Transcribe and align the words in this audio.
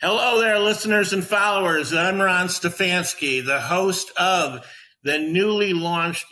Hello 0.00 0.40
there, 0.40 0.58
listeners 0.58 1.12
and 1.12 1.24
followers. 1.24 1.92
I'm 1.92 2.20
Ron 2.20 2.48
Stefanski, 2.48 3.44
the 3.44 3.60
host 3.60 4.10
of 4.16 4.66
the 5.04 5.18
newly 5.18 5.72
launched 5.72 6.26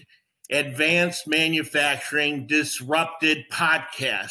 Advanced 0.50 1.28
Manufacturing 1.28 2.48
Disrupted 2.48 3.44
podcast. 3.52 4.30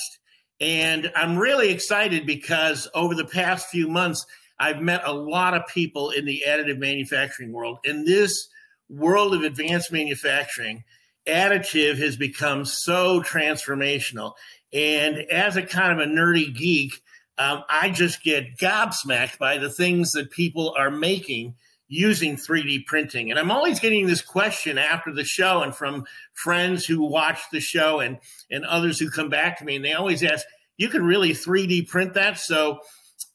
And 0.59 1.11
I'm 1.15 1.37
really 1.37 1.69
excited 1.69 2.25
because 2.25 2.89
over 2.93 3.15
the 3.15 3.23
past 3.23 3.69
few 3.69 3.87
months, 3.87 4.25
I've 4.59 4.81
met 4.81 5.01
a 5.05 5.13
lot 5.13 5.53
of 5.53 5.67
people 5.67 6.09
in 6.09 6.25
the 6.25 6.43
additive 6.45 6.77
manufacturing 6.77 7.53
world. 7.53 7.79
In 7.85 8.03
this 8.03 8.49
world 8.89 9.33
of 9.33 9.43
advanced 9.43 9.93
manufacturing, 9.93 10.83
additive 11.27 11.97
has 11.97 12.17
become 12.17 12.65
so 12.65 13.21
transformational. 13.21 14.33
And 14.73 15.17
as 15.31 15.57
a 15.57 15.63
kind 15.63 15.99
of 15.99 16.05
a 16.05 16.09
nerdy 16.09 16.53
geek, 16.53 17.01
um, 17.37 17.63
I 17.69 17.89
just 17.89 18.23
get 18.23 18.57
gobsmacked 18.57 19.37
by 19.37 19.57
the 19.57 19.69
things 19.69 20.11
that 20.13 20.31
people 20.31 20.73
are 20.77 20.91
making 20.91 21.55
using 21.87 22.35
3D 22.35 22.85
printing. 22.85 23.29
And 23.29 23.39
I'm 23.39 23.51
always 23.51 23.79
getting 23.79 24.07
this 24.07 24.21
question 24.21 24.77
after 24.77 25.13
the 25.13 25.23
show 25.23 25.61
and 25.61 25.75
from 25.75 26.05
friends 26.33 26.85
who 26.85 27.05
watch 27.05 27.39
the 27.51 27.59
show 27.59 27.99
and, 27.99 28.17
and 28.49 28.65
others 28.65 28.99
who 28.99 29.09
come 29.09 29.29
back 29.29 29.59
to 29.59 29.65
me. 29.65 29.75
And 29.75 29.85
they 29.85 29.93
always 29.93 30.23
ask, 30.23 30.45
you 30.77 30.89
can 30.89 31.03
really 31.03 31.31
3D 31.31 31.87
print 31.87 32.15
that? 32.15 32.39
So 32.39 32.79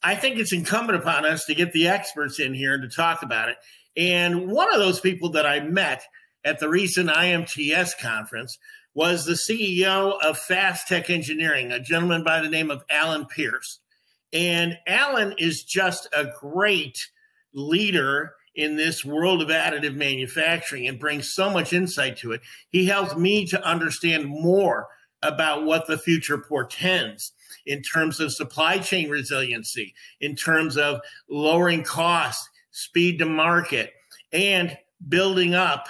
I 0.03 0.15
think 0.15 0.37
it's 0.37 0.53
incumbent 0.53 0.99
upon 0.99 1.25
us 1.25 1.45
to 1.45 1.55
get 1.55 1.71
the 1.71 1.87
experts 1.87 2.39
in 2.39 2.53
here 2.53 2.77
to 2.77 2.89
talk 2.89 3.21
about 3.21 3.49
it. 3.49 3.57
And 3.95 4.47
one 4.47 4.73
of 4.73 4.79
those 4.79 4.99
people 4.99 5.31
that 5.31 5.45
I 5.45 5.59
met 5.61 6.03
at 6.43 6.59
the 6.59 6.69
recent 6.69 7.09
IMTS 7.09 7.97
conference 7.99 8.57
was 8.93 9.25
the 9.25 9.33
CEO 9.33 10.19
of 10.21 10.37
Fast 10.37 10.87
Tech 10.87 11.09
Engineering, 11.09 11.71
a 11.71 11.79
gentleman 11.79 12.23
by 12.23 12.41
the 12.41 12.49
name 12.49 12.69
of 12.69 12.83
Alan 12.89 13.25
Pierce. 13.25 13.79
And 14.33 14.77
Alan 14.87 15.33
is 15.37 15.63
just 15.63 16.07
a 16.15 16.27
great 16.39 16.97
leader 17.53 18.33
in 18.55 18.75
this 18.75 19.05
world 19.05 19.41
of 19.41 19.47
additive 19.47 19.95
manufacturing 19.95 20.87
and 20.87 20.99
brings 20.99 21.33
so 21.33 21.49
much 21.49 21.71
insight 21.73 22.17
to 22.17 22.33
it. 22.33 22.41
He 22.69 22.85
helps 22.85 23.15
me 23.15 23.45
to 23.47 23.63
understand 23.63 24.25
more 24.27 24.87
about 25.23 25.65
what 25.65 25.87
the 25.87 25.97
future 25.97 26.37
portends 26.37 27.31
in 27.65 27.81
terms 27.81 28.19
of 28.19 28.33
supply 28.33 28.79
chain 28.79 29.09
resiliency, 29.09 29.93
in 30.19 30.35
terms 30.35 30.77
of 30.77 30.99
lowering 31.29 31.83
costs, 31.83 32.49
speed 32.71 33.19
to 33.19 33.25
market, 33.25 33.93
and 34.33 34.77
building 35.07 35.53
up 35.53 35.87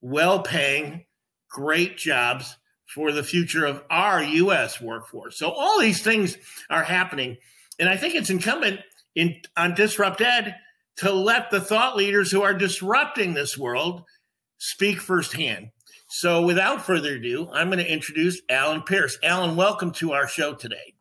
well 0.00 0.42
paying, 0.42 1.04
great 1.50 1.96
jobs 1.96 2.56
for 2.94 3.12
the 3.12 3.22
future 3.22 3.66
of 3.66 3.82
our 3.90 4.22
US 4.22 4.80
workforce. 4.80 5.38
So 5.38 5.50
all 5.50 5.78
these 5.78 6.02
things 6.02 6.36
are 6.70 6.84
happening 6.84 7.36
and 7.78 7.88
I 7.88 7.96
think 7.96 8.14
it's 8.14 8.30
incumbent 8.30 8.80
in 9.14 9.36
on 9.56 9.74
Disrupted 9.74 10.54
to 10.96 11.12
let 11.12 11.50
the 11.50 11.60
thought 11.60 11.96
leaders 11.96 12.30
who 12.30 12.42
are 12.42 12.54
disrupting 12.54 13.34
this 13.34 13.56
world 13.56 14.02
speak 14.58 15.00
firsthand. 15.00 15.70
So 16.10 16.44
without 16.44 16.84
further 16.84 17.14
ado, 17.14 17.48
I'm 17.52 17.68
going 17.68 17.78
to 17.78 17.90
introduce 17.92 18.40
Alan 18.48 18.82
Pierce. 18.82 19.18
Alan, 19.22 19.54
welcome 19.54 19.92
to 19.92 20.12
our 20.12 20.26
show 20.26 20.54
today. 20.54 20.94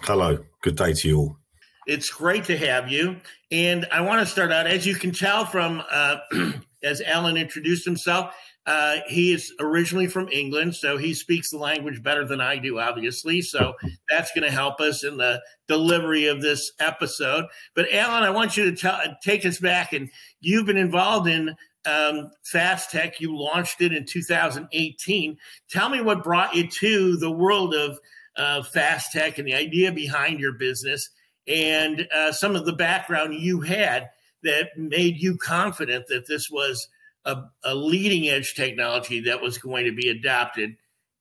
Hello. 0.00 0.38
Good 0.62 0.76
day 0.76 0.92
to 0.94 1.08
you 1.08 1.18
all. 1.18 1.38
It's 1.86 2.10
great 2.10 2.44
to 2.44 2.56
have 2.56 2.90
you. 2.90 3.18
And 3.52 3.86
I 3.92 4.00
want 4.00 4.26
to 4.26 4.26
start 4.26 4.50
out, 4.50 4.66
as 4.66 4.86
you 4.86 4.94
can 4.94 5.12
tell 5.12 5.44
from, 5.44 5.82
uh, 5.90 6.16
as 6.82 7.00
Alan 7.02 7.36
introduced 7.36 7.84
himself, 7.84 8.34
uh, 8.66 8.98
he 9.08 9.32
is 9.32 9.52
originally 9.60 10.06
from 10.06 10.28
England, 10.30 10.74
so 10.74 10.96
he 10.96 11.12
speaks 11.12 11.50
the 11.50 11.58
language 11.58 12.02
better 12.02 12.26
than 12.26 12.40
I 12.40 12.56
do, 12.56 12.78
obviously. 12.78 13.42
So 13.42 13.74
that's 14.08 14.32
going 14.32 14.44
to 14.44 14.50
help 14.50 14.80
us 14.80 15.04
in 15.04 15.18
the 15.18 15.42
delivery 15.68 16.28
of 16.28 16.40
this 16.40 16.72
episode. 16.80 17.44
But 17.74 17.92
Alan, 17.92 18.22
I 18.22 18.30
want 18.30 18.56
you 18.56 18.64
to 18.70 18.76
tell, 18.76 18.98
take 19.22 19.44
us 19.44 19.58
back, 19.58 19.92
and 19.92 20.10
you've 20.40 20.64
been 20.64 20.78
involved 20.78 21.28
in 21.28 21.54
um, 21.84 22.30
Fast 22.42 22.90
Tech. 22.90 23.20
You 23.20 23.36
launched 23.36 23.82
it 23.82 23.92
in 23.92 24.06
2018. 24.06 25.36
Tell 25.68 25.90
me 25.90 26.00
what 26.00 26.24
brought 26.24 26.54
you 26.54 26.66
to 26.66 27.16
the 27.18 27.30
world 27.30 27.74
of 27.74 27.98
uh, 28.36 28.62
Fast 28.62 29.12
Tech 29.12 29.36
and 29.36 29.46
the 29.46 29.54
idea 29.54 29.92
behind 29.92 30.40
your 30.40 30.52
business, 30.52 31.10
and 31.46 32.08
uh, 32.14 32.32
some 32.32 32.56
of 32.56 32.64
the 32.64 32.72
background 32.72 33.34
you 33.34 33.60
had 33.60 34.08
that 34.42 34.70
made 34.78 35.18
you 35.18 35.36
confident 35.36 36.06
that 36.08 36.26
this 36.26 36.50
was 36.50 36.88
a, 37.24 37.42
a 37.64 37.74
leading 37.74 38.28
edge 38.28 38.54
technology 38.54 39.20
that 39.20 39.40
was 39.40 39.58
going 39.58 39.86
to 39.86 39.92
be 39.92 40.08
adopted 40.08 40.76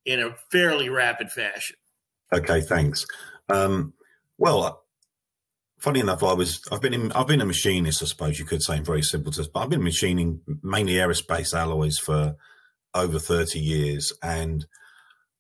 in 0.05 0.19
a 0.19 0.35
fairly 0.51 0.89
rapid 0.89 1.31
fashion. 1.31 1.75
Okay, 2.31 2.61
thanks. 2.61 3.05
Um, 3.49 3.93
well, 4.37 4.83
funny 5.79 5.99
enough, 5.99 6.23
I 6.23 6.33
was 6.33 6.61
I've 6.71 6.81
been 6.81 6.93
in, 6.93 7.11
I've 7.11 7.27
been 7.27 7.41
a 7.41 7.45
machinist, 7.45 8.01
I 8.01 8.05
suppose 8.05 8.39
you 8.39 8.45
could 8.45 8.63
say, 8.63 8.77
in 8.77 8.83
very 8.83 9.01
simple 9.01 9.31
terms. 9.31 9.49
But 9.49 9.61
I've 9.61 9.69
been 9.69 9.83
machining 9.83 10.41
mainly 10.61 10.93
aerospace 10.93 11.53
alloys 11.53 11.97
for 11.99 12.35
over 12.93 13.19
thirty 13.19 13.59
years, 13.59 14.11
and 14.21 14.65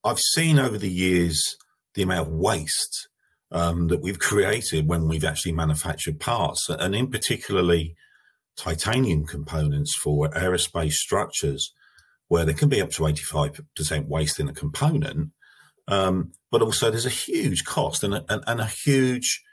I've 0.03 0.19
seen 0.19 0.59
over 0.59 0.77
the 0.77 0.91
years 0.91 1.57
the 1.95 2.03
amount 2.03 2.27
of 2.27 2.33
waste 2.33 3.07
um, 3.51 3.87
that 3.87 4.01
we've 4.01 4.19
created 4.29 4.87
when 4.87 5.07
we've 5.07 5.25
actually 5.25 5.53
manufactured 5.53 6.19
parts, 6.19 6.69
and 6.69 6.93
in 6.93 7.09
particularly 7.09 7.95
titanium 8.57 9.25
components 9.25 9.95
for 9.95 10.29
aerospace 10.29 10.93
structures 10.93 11.73
where 12.27 12.45
there 12.45 12.55
can 12.55 12.69
be 12.69 12.81
up 12.81 12.91
to 12.91 13.03
85% 13.03 14.07
waste 14.07 14.39
in 14.39 14.49
a 14.49 14.53
component. 14.53 15.31
Um, 15.87 16.31
but 16.49 16.61
also 16.61 16.89
there's 16.89 17.05
a 17.05 17.09
huge 17.09 17.65
cost 17.65 18.03
and 18.03 18.13
a, 18.13 18.25
and, 18.29 18.43
and 18.47 18.61
a 18.61 18.65
huge 18.65 19.43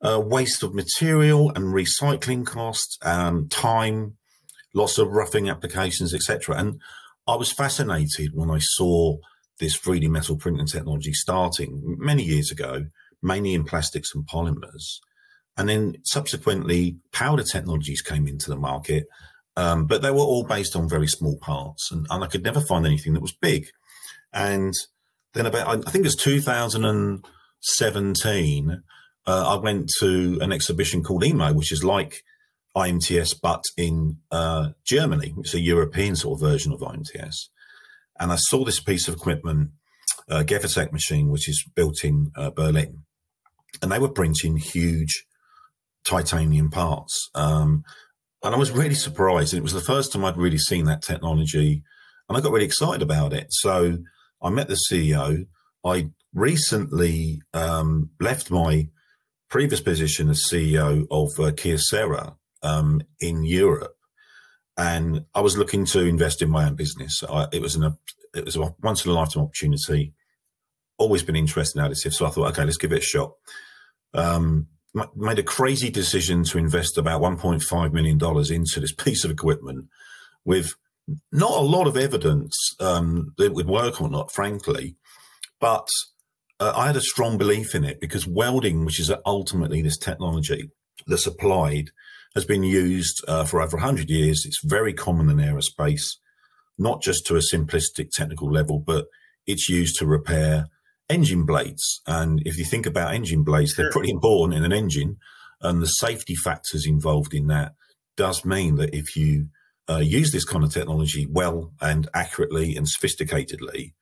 uh, 0.00 0.20
waste 0.24 0.62
of 0.62 0.74
material 0.74 1.50
and 1.50 1.66
recycling 1.66 2.46
costs, 2.46 2.98
um, 3.02 3.48
time, 3.48 4.16
loss 4.74 4.98
of 4.98 5.08
roughing 5.08 5.48
applications, 5.48 6.14
etc. 6.14 6.56
And 6.56 6.80
I 7.26 7.34
was 7.34 7.52
fascinated 7.52 8.30
when 8.34 8.50
I 8.50 8.58
saw 8.58 9.16
this 9.58 9.78
3D 9.78 10.08
metal 10.08 10.36
printing 10.36 10.66
technology 10.66 11.12
starting 11.12 11.96
many 11.98 12.22
years 12.22 12.50
ago, 12.50 12.86
mainly 13.22 13.54
in 13.54 13.64
plastics 13.64 14.14
and 14.14 14.26
polymers. 14.26 14.98
And 15.56 15.68
then 15.68 15.96
subsequently, 16.04 16.98
powder 17.12 17.42
technologies 17.42 18.02
came 18.02 18.26
into 18.26 18.50
the 18.50 18.56
market, 18.56 19.06
um, 19.56 19.86
but 19.86 20.02
they 20.02 20.10
were 20.10 20.18
all 20.18 20.44
based 20.44 20.76
on 20.76 20.86
very 20.88 21.06
small 21.06 21.38
parts. 21.38 21.90
And, 21.90 22.06
and, 22.10 22.22
I 22.22 22.26
could 22.26 22.42
never 22.42 22.60
find 22.60 22.84
anything 22.86 23.14
that 23.14 23.22
was 23.22 23.32
big. 23.32 23.66
And 24.32 24.74
then 25.32 25.46
about, 25.46 25.86
I 25.86 25.90
think 25.90 26.04
it 26.04 26.08
was 26.08 26.16
2017, 26.16 28.82
uh, 29.26 29.56
I 29.56 29.60
went 29.60 29.90
to 30.00 30.38
an 30.42 30.52
exhibition 30.52 31.02
called 31.02 31.24
EMO, 31.24 31.54
which 31.54 31.72
is 31.72 31.82
like 31.82 32.22
IMTS, 32.76 33.34
but 33.42 33.64
in 33.78 34.18
uh, 34.30 34.72
Germany. 34.84 35.34
It's 35.38 35.54
a 35.54 35.60
European 35.60 36.16
sort 36.16 36.38
of 36.38 36.46
version 36.46 36.72
of 36.72 36.80
IMTS. 36.80 37.48
And 38.20 38.30
I 38.30 38.36
saw 38.36 38.64
this 38.64 38.80
piece 38.80 39.08
of 39.08 39.14
equipment, 39.14 39.70
a 40.28 40.38
uh, 40.38 40.86
machine, 40.92 41.30
which 41.30 41.48
is 41.48 41.64
built 41.74 42.04
in 42.04 42.30
uh, 42.36 42.50
Berlin. 42.50 43.04
And 43.80 43.90
they 43.90 43.98
were 43.98 44.10
printing 44.10 44.56
huge 44.56 45.24
titanium 46.06 46.70
parts. 46.70 47.30
Um, 47.34 47.84
and 48.42 48.54
I 48.54 48.58
was 48.58 48.70
really 48.70 48.94
surprised. 48.94 49.54
It 49.54 49.62
was 49.62 49.72
the 49.72 49.80
first 49.80 50.12
time 50.12 50.24
I'd 50.24 50.36
really 50.36 50.58
seen 50.58 50.84
that 50.84 51.02
technology, 51.02 51.82
and 52.28 52.36
I 52.36 52.40
got 52.40 52.52
really 52.52 52.64
excited 52.64 53.02
about 53.02 53.32
it. 53.32 53.48
So 53.50 53.98
I 54.42 54.50
met 54.50 54.68
the 54.68 54.78
CEO. 54.90 55.46
I 55.84 56.10
recently 56.32 57.42
um, 57.54 58.10
left 58.20 58.50
my 58.50 58.88
previous 59.48 59.80
position 59.80 60.28
as 60.28 60.44
CEO 60.50 61.06
of 61.10 61.28
uh, 61.38 61.52
Kyocera 61.52 62.36
um, 62.62 63.02
in 63.20 63.44
Europe, 63.44 63.96
and 64.76 65.24
I 65.34 65.40
was 65.40 65.56
looking 65.56 65.84
to 65.86 66.04
invest 66.04 66.42
in 66.42 66.50
my 66.50 66.66
own 66.66 66.76
business. 66.76 67.22
I, 67.28 67.46
it 67.52 67.62
was 67.62 67.74
an, 67.74 67.96
it 68.34 68.44
was 68.44 68.56
a 68.56 68.74
once 68.82 69.04
in 69.04 69.10
a 69.10 69.14
lifetime 69.14 69.44
opportunity. 69.44 70.14
Always 70.98 71.22
been 71.22 71.36
interested 71.36 71.80
in 71.80 71.90
additive, 71.90 72.14
so 72.14 72.26
I 72.26 72.30
thought, 72.30 72.50
okay, 72.52 72.64
let's 72.64 72.78
give 72.78 72.92
it 72.92 72.98
a 72.98 73.04
shot. 73.04 73.32
Um, 74.14 74.68
made 75.14 75.38
a 75.38 75.42
crazy 75.42 75.90
decision 75.90 76.44
to 76.44 76.58
invest 76.58 76.96
about 76.96 77.20
$1.5 77.20 77.92
million 77.92 78.18
into 78.52 78.80
this 78.80 78.92
piece 79.04 79.24
of 79.24 79.30
equipment 79.30 79.88
with 80.44 80.74
not 81.32 81.52
a 81.52 81.60
lot 81.60 81.86
of 81.86 81.96
evidence 81.96 82.56
um, 82.80 83.34
that 83.36 83.46
it 83.46 83.54
would 83.54 83.68
work 83.68 84.00
or 84.00 84.08
not, 84.08 84.32
frankly. 84.32 84.96
But 85.60 85.88
uh, 86.58 86.72
I 86.74 86.86
had 86.86 86.96
a 86.96 87.00
strong 87.00 87.38
belief 87.38 87.74
in 87.74 87.84
it 87.84 88.00
because 88.00 88.26
welding, 88.26 88.84
which 88.84 89.00
is 89.00 89.12
ultimately 89.24 89.82
this 89.82 89.98
technology 89.98 90.70
that's 91.06 91.26
applied, 91.26 91.90
has 92.34 92.44
been 92.44 92.62
used 92.62 93.24
uh, 93.28 93.44
for 93.44 93.62
over 93.62 93.76
100 93.76 94.10
years. 94.10 94.44
It's 94.44 94.60
very 94.64 94.92
common 94.92 95.30
in 95.30 95.38
aerospace, 95.38 96.16
not 96.78 97.02
just 97.02 97.26
to 97.26 97.36
a 97.36 97.40
simplistic 97.40 98.10
technical 98.10 98.50
level, 98.50 98.78
but 98.78 99.06
it's 99.46 99.68
used 99.68 99.98
to 99.98 100.06
repair 100.06 100.66
engine 101.08 101.44
blades. 101.44 102.02
And 102.06 102.42
if 102.44 102.58
you 102.58 102.64
think 102.64 102.86
about 102.86 103.14
engine 103.14 103.44
blades, 103.44 103.76
they're 103.76 103.90
pretty 103.90 104.10
important 104.10 104.58
in 104.58 104.64
an 104.64 104.72
engine. 104.72 105.16
And 105.60 105.80
the 105.80 105.86
safety 105.86 106.34
factors 106.34 106.86
involved 106.86 107.34
in 107.34 107.46
that 107.46 107.72
does 108.16 108.44
mean 108.44 108.76
that 108.76 108.94
if 108.94 109.16
you 109.16 109.48
uh, 109.88 109.98
use 109.98 110.32
this 110.32 110.44
kind 110.44 110.64
of 110.64 110.72
technology 110.72 111.26
well 111.30 111.72
and 111.80 112.08
accurately 112.14 112.76
and 112.76 112.86
sophisticatedly, 112.86 113.92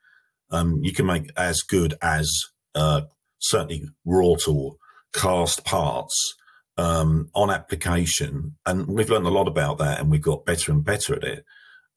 um, 0.50 0.78
you 0.82 0.92
can 0.92 1.06
make 1.06 1.30
as 1.36 1.62
good 1.62 1.94
as 2.00 2.30
uh, 2.74 3.02
certainly 3.40 3.84
wrought 4.04 4.48
or 4.48 4.76
cast 5.12 5.64
parts 5.64 6.34
um, 6.76 7.30
on 7.34 7.50
application. 7.50 8.56
And 8.66 8.86
we've 8.88 9.10
learned 9.10 9.26
a 9.26 9.30
lot 9.30 9.48
about 9.48 9.78
that 9.78 10.00
and 10.00 10.10
we've 10.10 10.22
got 10.22 10.46
better 10.46 10.72
and 10.72 10.84
better 10.84 11.14
at 11.14 11.24
it. 11.24 11.44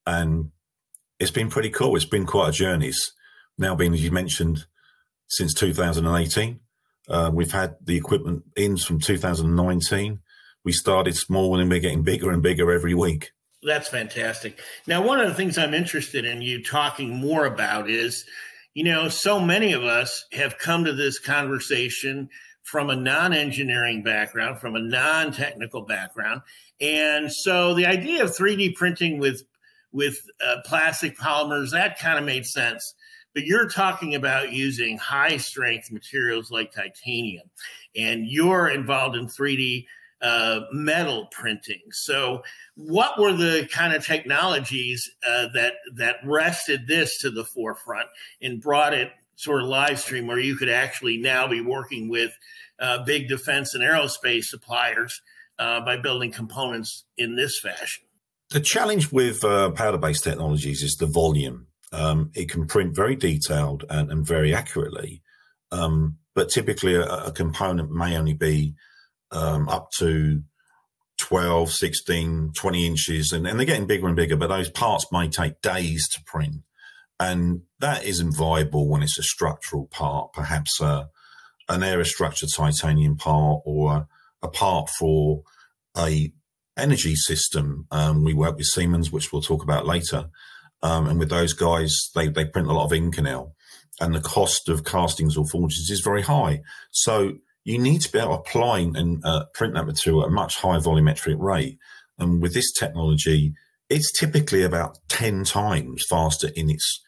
And 0.06 0.51
it's 1.19 1.31
been 1.31 1.50
pretty 1.50 1.69
cool. 1.69 1.95
It's 1.95 2.06
been 2.06 2.25
quite 2.25 2.50
a 2.50 2.53
journey. 2.53 2.89
It's 2.89 3.12
now 3.57 3.75
been, 3.75 3.94
as 3.94 4.03
you 4.03 4.12
mentioned, 4.12 4.65
since 5.27 5.53
2018. 5.53 6.59
Uh, 7.09 7.31
we've 7.33 7.51
had 7.51 7.75
the 7.81 7.95
equipment 7.95 8.44
in 8.56 8.77
from 8.77 9.00
2019. 9.00 10.19
We 10.63 10.71
started 10.71 11.15
small 11.15 11.59
and 11.59 11.69
we're 11.69 11.79
getting 11.79 12.03
bigger 12.03 12.31
and 12.31 12.41
bigger 12.41 12.71
every 12.71 12.94
week. 12.94 13.31
That's 13.63 13.88
fantastic. 13.88 14.59
Now, 14.85 15.06
one 15.06 15.19
of 15.19 15.27
the 15.27 15.33
things 15.33 15.57
I'm 15.57 15.74
interested 15.74 16.25
in 16.25 16.41
you 16.41 16.63
talking 16.63 17.15
more 17.15 17.45
about 17.45 17.89
is, 17.89 18.25
you 18.74 18.83
know, 18.83 19.09
so 19.09 19.39
many 19.39 19.74
of 19.74 19.83
us 19.83 20.25
have 20.33 20.57
come 20.57 20.85
to 20.85 20.94
this 20.94 21.19
conversation 21.19 22.29
from 22.63 22.89
a 22.89 22.95
non 22.95 23.33
engineering 23.33 24.03
background, 24.03 24.59
from 24.59 24.75
a 24.75 24.79
non 24.79 25.31
technical 25.31 25.81
background. 25.81 26.41
And 26.79 27.31
so 27.31 27.74
the 27.74 27.85
idea 27.85 28.24
of 28.24 28.31
3D 28.31 28.75
printing 28.75 29.19
with 29.19 29.44
with 29.94 30.19
uh, 30.45 30.57
plastic 30.65 31.18
polymers 31.18 31.71
that 31.71 31.97
kind 31.97 32.19
of 32.19 32.25
made 32.25 32.45
sense 32.45 32.94
but 33.38 33.45
you're 33.45 33.69
talking 33.69 34.16
about 34.16 34.51
using 34.51 34.98
high 34.98 35.38
strength 35.38 35.92
materials 35.92 36.50
like 36.50 36.74
titanium 36.74 37.48
and 37.95 38.25
you're 38.25 38.68
involved 38.68 39.16
in 39.16 39.28
3d 39.28 39.86
uh, 40.24 40.62
metal 40.72 41.28
printing 41.31 41.81
so 41.92 42.42
what 42.74 43.19
were 43.19 43.34
the 43.34 43.69
kind 43.72 43.94
of 43.94 44.04
technologies 44.04 45.07
uh, 45.30 45.45
that 45.54 45.74
that 45.95 46.16
rested 46.25 46.88
this 46.88 47.19
to 47.19 47.30
the 47.30 47.45
forefront 47.45 48.07
and 48.42 48.60
brought 48.60 48.95
it 48.95 49.12
sort 49.36 49.62
of 49.62 49.68
live 49.68 50.00
stream 50.00 50.25
where 50.25 50.39
you 50.39 50.56
could 50.56 50.69
actually 50.69 51.18
now 51.18 51.48
be 51.48 51.62
working 51.62 52.10
with 52.10 52.36
uh, 52.80 53.04
big 53.04 53.28
defense 53.28 53.75
and 53.75 53.84
aerospace 53.84 54.45
suppliers 54.45 55.22
uh, 55.60 55.80
by 55.81 55.95
building 55.95 56.31
components 56.31 57.06
in 57.18 57.36
this 57.36 57.60
fashion. 57.60 58.04
The 58.50 58.60
challenge 58.60 59.12
with 59.12 59.44
uh, 59.44 59.72
powder 59.72 59.98
based 59.98 60.24
technologies 60.24 60.81
is 60.81 60.95
the 60.95 61.06
volume. 61.06 61.67
Um, 61.92 62.31
it 62.36 62.50
can 62.50 62.68
print 62.68 62.95
very 62.95 63.16
detailed 63.16 63.86
and, 63.89 64.12
and 64.12 64.25
very 64.25 64.54
accurately, 64.54 65.22
um, 65.72 66.18
but 66.36 66.50
typically 66.50 66.95
a, 66.95 67.06
a, 67.06 67.31
component 67.31 67.92
may 67.92 68.18
only 68.18 68.34
be 68.34 68.75
um, 69.31 69.69
up 69.69 69.92
to 70.00 70.44
12, 71.18 71.72
16, 71.72 72.51
20 72.54 72.86
inches, 72.86 73.31
and, 73.31 73.48
and 73.48 73.57
they're 73.57 73.66
getting 73.66 73.88
bigger 73.88 74.07
and 74.07 74.16
bigger, 74.16 74.36
but 74.36 74.48
those 74.48 74.69
parts 74.69 75.06
may 75.12 75.30
take 75.30 75.62
days 75.62 76.07
to 76.10 76.22
print. 76.25 76.63
And 77.19 77.62
that 77.80 78.06
isn't 78.06 78.36
viable 78.36 78.88
when 78.88 79.01
it's 79.01 79.18
a 79.18 79.24
structural 79.24 79.88
part, 79.88 80.34
perhaps 80.34 80.80
a, 80.81 81.10
an 81.69 81.81
aerostructured 81.81 82.56
titanium 82.56 83.18
part 83.18 83.62
or 83.66 84.07
a 84.42 84.48
part 84.48 84.89
for 84.89 85.44
a 85.98 86.31
energy 86.78 87.16
system. 87.16 87.88
Um, 87.92 88.24
we 88.24 88.34
work 88.34 88.57
with 88.57 88.68
Siemens, 88.68 89.12
which 89.12 89.31
we'll 89.31 89.42
talk 89.42 89.63
about 89.63 89.88
later. 89.88 90.30
Um, 90.83 91.07
and 91.07 91.19
with 91.19 91.29
those 91.29 91.53
guys, 91.53 91.95
they, 92.15 92.27
they 92.27 92.45
print 92.45 92.68
a 92.68 92.74
lot 92.74 92.85
of 92.85 92.91
Inconel 92.91 93.53
and 94.00 94.13
the 94.13 94.21
cost 94.21 94.69
of 94.69 94.83
castings 94.83 95.38
or 95.38 95.45
forges 95.47 95.89
is 95.89 96.01
very 96.01 96.21
high. 96.21 96.62
So 96.91 97.33
you 97.63 97.79
need 97.79 98.01
to 98.01 98.12
be 98.12 98.19
able 98.19 98.35
to 98.35 98.39
apply 98.39 98.79
and 98.79 99.24
uh, 99.25 99.45
print 99.53 99.74
that 99.74 99.85
material 99.85 100.24
at 100.24 100.29
a 100.29 100.31
much 100.31 100.57
higher 100.57 100.79
volumetric 100.79 101.38
rate. 101.39 101.77
And 102.19 102.41
with 102.41 102.53
this 102.53 102.71
technology, 102.71 103.53
it's 103.89 104.18
typically 104.18 104.63
about 104.63 104.97
10 105.09 105.44
times 105.44 106.06
faster 106.09 106.50
in 106.56 106.69
its 106.69 107.01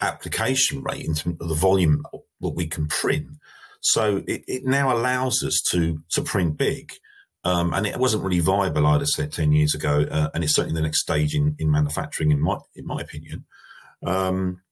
application 0.00 0.82
rate 0.82 1.04
in 1.04 1.14
terms 1.14 1.40
of 1.40 1.48
the 1.48 1.54
volume 1.54 2.02
that 2.40 2.54
we 2.54 2.66
can 2.66 2.86
print. 2.88 3.26
So 3.80 4.22
it, 4.26 4.44
it 4.46 4.64
now 4.64 4.94
allows 4.94 5.42
us 5.42 5.60
to 5.70 5.98
to 6.12 6.22
print 6.22 6.56
big. 6.56 6.92
Um, 7.44 7.74
and 7.74 7.86
it 7.86 7.98
wasn't 7.98 8.24
really 8.24 8.40
viable, 8.40 8.86
I'd 8.86 9.00
have 9.00 9.08
said 9.08 9.32
10 9.32 9.52
years 9.52 9.74
ago. 9.74 10.06
Uh, 10.10 10.30
and 10.32 10.42
it's 10.42 10.54
certainly 10.54 10.74
the 10.74 10.84
next 10.84 11.00
stage 11.00 11.34
in, 11.34 11.54
in 11.58 11.70
manufacturing, 11.70 12.30
in 12.30 12.40
my, 12.40 12.56
in 12.74 12.86
my 12.86 13.00
opinion. 13.00 13.44
Um, 14.04 14.62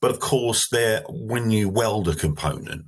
but 0.00 0.10
of 0.10 0.20
course, 0.20 0.68
there, 0.70 1.04
when 1.08 1.50
you 1.50 1.68
weld 1.68 2.08
a 2.08 2.14
component, 2.14 2.86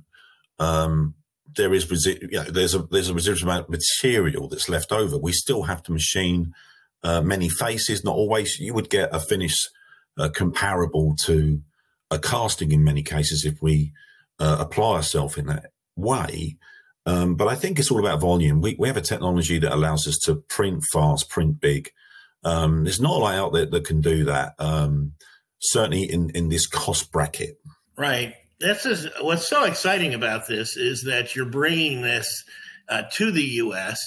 um, 0.59 1.15
there 1.55 1.73
is, 1.73 1.89
you 2.05 2.29
know, 2.31 2.43
there's 2.43 2.75
a, 2.75 2.83
there's 2.83 3.09
a 3.09 3.13
residual 3.13 3.49
amount 3.49 3.65
of 3.65 3.71
material 3.71 4.47
that's 4.47 4.69
left 4.69 4.91
over. 4.91 5.17
We 5.17 5.33
still 5.33 5.63
have 5.63 5.83
to 5.83 5.91
machine 5.91 6.53
uh, 7.03 7.21
many 7.21 7.49
faces, 7.49 8.03
not 8.03 8.15
always. 8.15 8.59
You 8.59 8.73
would 8.73 8.89
get 8.89 9.09
a 9.13 9.19
finish 9.19 9.55
uh, 10.17 10.29
comparable 10.29 11.15
to 11.25 11.61
a 12.09 12.19
casting 12.19 12.71
in 12.71 12.83
many 12.83 13.01
cases 13.01 13.45
if 13.45 13.61
we 13.61 13.91
uh, 14.39 14.57
apply 14.59 14.97
ourselves 14.97 15.37
in 15.37 15.47
that 15.47 15.71
way. 15.95 16.57
Um, 17.05 17.35
but 17.35 17.47
I 17.47 17.55
think 17.55 17.79
it's 17.79 17.89
all 17.89 17.99
about 17.99 18.21
volume. 18.21 18.61
We, 18.61 18.75
we 18.77 18.87
have 18.87 18.97
a 18.97 19.01
technology 19.01 19.57
that 19.59 19.73
allows 19.73 20.07
us 20.07 20.17
to 20.25 20.35
print 20.35 20.83
fast, 20.91 21.29
print 21.29 21.59
big. 21.59 21.91
Um, 22.43 22.83
there's 22.83 23.01
not 23.01 23.17
a 23.17 23.19
lot 23.19 23.35
out 23.35 23.53
there 23.53 23.65
that 23.65 23.85
can 23.85 24.01
do 24.01 24.25
that, 24.25 24.53
um, 24.59 25.13
certainly 25.59 26.03
in, 26.03 26.29
in 26.31 26.49
this 26.49 26.67
cost 26.67 27.11
bracket. 27.11 27.59
Right. 27.97 28.35
This 28.59 28.85
is 28.85 29.07
what's 29.21 29.47
so 29.47 29.63
exciting 29.63 30.13
about 30.13 30.47
this 30.47 30.77
is 30.77 31.03
that 31.05 31.35
you're 31.35 31.49
bringing 31.49 32.01
this 32.01 32.43
uh, 32.87 33.03
to 33.13 33.31
the 33.31 33.43
U.S. 33.43 33.99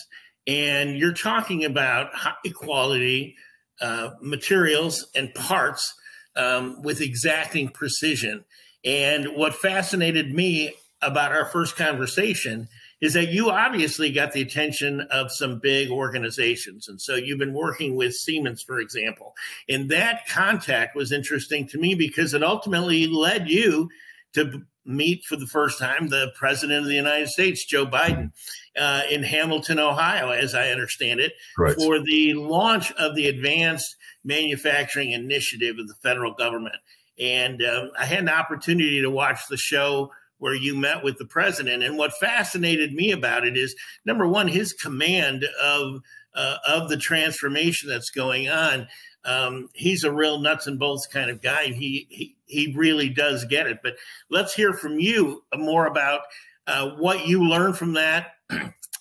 and 0.47 0.97
you're 0.97 1.13
talking 1.13 1.65
about 1.65 2.15
high 2.15 2.35
quality 2.55 3.37
uh, 3.81 4.11
materials 4.21 5.09
and 5.17 5.35
parts 5.35 5.95
um, 6.37 6.83
with 6.83 7.01
exacting 7.01 7.69
precision. 7.69 8.45
And 8.85 9.37
what 9.37 9.55
fascinated 9.55 10.33
me 10.33 10.75
about 11.03 11.33
our 11.33 11.47
first 11.47 11.77
conversation 11.77 12.69
is 13.01 13.15
that 13.15 13.29
you 13.29 13.51
obviously 13.51 14.11
got 14.11 14.33
the 14.33 14.43
attention 14.43 15.01
of 15.11 15.31
some 15.31 15.59
big 15.59 15.91
organizations. 15.91 16.89
And 16.89 17.01
so 17.01 17.17
you've 17.17 17.39
been 17.39 17.55
working 17.55 17.97
with 17.97 18.15
Siemens, 18.15 18.63
for 18.63 18.79
example. 18.79 19.35
And 19.69 19.91
that 19.91 20.27
contact 20.29 20.97
was 20.97 21.13
interesting 21.13 21.67
to 21.69 21.79
me 21.79 21.95
because 21.95 22.35
it 22.35 22.43
ultimately 22.43 23.07
led 23.07 23.49
you 23.49 23.89
to 24.35 24.63
meet 24.87 25.25
for 25.25 25.37
the 25.37 25.47
first 25.47 25.79
time 25.79 26.09
the 26.09 26.33
president 26.35 26.81
of 26.81 26.87
the 26.87 26.95
United 26.95 27.29
States, 27.29 27.65
Joe 27.65 27.87
Biden, 27.87 28.33
uh, 28.79 29.03
in 29.11 29.23
Hamilton, 29.23 29.79
Ohio, 29.79 30.31
as 30.31 30.55
I 30.55 30.71
understand 30.71 31.21
it, 31.21 31.33
right. 31.59 31.75
for 31.75 32.01
the 32.01 32.35
launch 32.35 32.93
of 32.93 33.15
the 33.15 33.29
Advanced 33.29 33.97
Manufacturing 34.25 35.13
Initiative 35.13 35.77
of 35.79 35.89
the 35.89 35.95
federal 36.03 36.35
government. 36.35 36.77
And 37.19 37.63
um, 37.63 37.91
I 37.99 38.07
had 38.07 38.21
an 38.21 38.29
opportunity 38.29 39.01
to 39.03 39.11
watch 39.11 39.41
the 39.49 39.57
show 39.57 40.11
where 40.39 40.55
you 40.55 40.77
met 40.77 41.03
with 41.03 41.19
the 41.19 41.25
president. 41.25 41.83
And 41.83 41.97
what 41.97 42.13
fascinated 42.19 42.93
me 42.93 43.13
about 43.13 43.47
it 43.47 43.57
is 43.57 43.75
number 44.05 44.27
one, 44.27 44.49
his 44.49 44.73
command 44.73 45.45
of 45.63 46.01
uh, 46.35 46.57
of 46.67 46.89
the 46.89 46.97
transformation 46.97 47.89
that's 47.89 48.11
going 48.11 48.49
on. 48.49 48.89
Um, 49.25 49.69
he's 49.73 50.05
a 50.05 50.13
real 50.13 50.41
nuts 50.41 50.67
and 50.67 50.79
bolts 50.79 51.07
kind 51.07 51.31
of 51.31 51.41
guy. 51.41 51.67
He, 51.67 52.07
he 52.11 52.37
he 52.47 52.75
really 52.77 53.09
does 53.09 53.45
get 53.45 53.67
it. 53.67 53.79
But 53.83 53.95
let's 54.31 54.55
hear 54.55 54.73
from 54.73 54.99
you 54.99 55.45
more 55.55 55.87
about 55.87 56.21
uh, 56.67 56.91
what 56.99 57.27
you 57.27 57.49
learned 57.49 57.77
from 57.77 57.95
that 57.95 58.33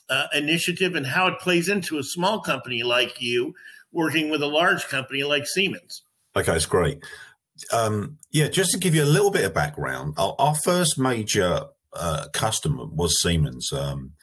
uh, 0.10 0.28
initiative 0.34 0.96
and 0.96 1.06
how 1.06 1.28
it 1.28 1.40
plays 1.40 1.68
into 1.70 1.98
a 1.98 2.04
small 2.04 2.40
company 2.40 2.84
like 2.84 3.22
you 3.22 3.54
working 3.92 4.30
with 4.30 4.42
a 4.42 4.48
large 4.48 4.88
company 4.88 5.24
like 5.24 5.46
Siemens. 5.46 6.04
Okay, 6.36 6.56
it's 6.56 6.66
great. 6.66 7.04
Um, 7.72 8.17
yeah, 8.32 8.48
just 8.48 8.72
to 8.72 8.77
give 8.77 8.96
you 8.96 9.03
a 9.03 9.05
little 9.05 9.32
bit 9.32 9.46
of 9.46 9.53
background, 9.53 10.15
our, 10.17 10.36
our 10.39 10.55
first 10.55 10.98
major 10.98 11.65
uh, 11.93 12.27
customer 12.34 12.86
was 12.86 13.22
Siemens 13.22 13.72
um, 13.72 14.13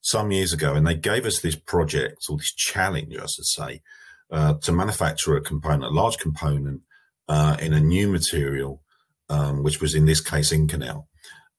some 0.00 0.30
years 0.30 0.52
ago, 0.52 0.74
and 0.74 0.86
they 0.86 0.94
gave 0.94 1.26
us 1.26 1.40
this 1.40 1.56
project 1.56 2.24
or 2.28 2.38
this 2.38 2.54
challenge, 2.54 3.14
I 3.16 3.26
should 3.26 3.46
say, 3.46 3.82
uh, 4.30 4.54
to 4.62 4.72
manufacture 4.72 5.36
a 5.36 5.40
component, 5.40 5.84
a 5.84 5.94
large 5.94 6.18
component 6.18 6.82
uh, 7.28 7.56
in 7.60 7.72
a 7.72 7.80
new 7.80 8.08
material, 8.08 8.82
um, 9.28 9.62
which 9.62 9.80
was 9.80 9.94
in 9.94 10.06
this 10.06 10.20
case 10.20 10.52
Inconel. 10.52 11.06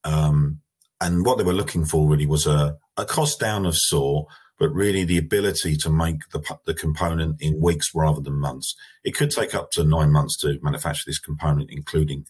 Um, 0.03 0.62
and 1.01 1.25
what 1.25 1.38
they 1.38 1.43
were 1.43 1.53
looking 1.53 1.86
for 1.86 2.08
really 2.08 2.25
was 2.25 2.46
a, 2.46 2.77
a 2.98 3.05
cost 3.05 3.39
down 3.39 3.65
of 3.65 3.75
SAW 3.75 4.25
but 4.60 4.74
really 4.74 5.06
the 5.06 5.18
ability 5.18 5.78
to 5.78 5.89
make 5.89 6.18
the, 6.32 6.58
the 6.66 6.74
component 6.74 7.42
in 7.42 7.62
weeks 7.62 7.92
rather 7.96 8.20
than 8.20 8.39
months. 8.39 8.75
It 9.04 9.16
could 9.16 9.32
take 9.32 9.56
up 9.56 9.72
to 9.72 9.84
nine 9.84 10.12
months 10.12 10.38
to 10.39 10.60
manufacture 10.62 11.04
this 11.08 11.20
component, 11.20 11.72
including 11.72 12.25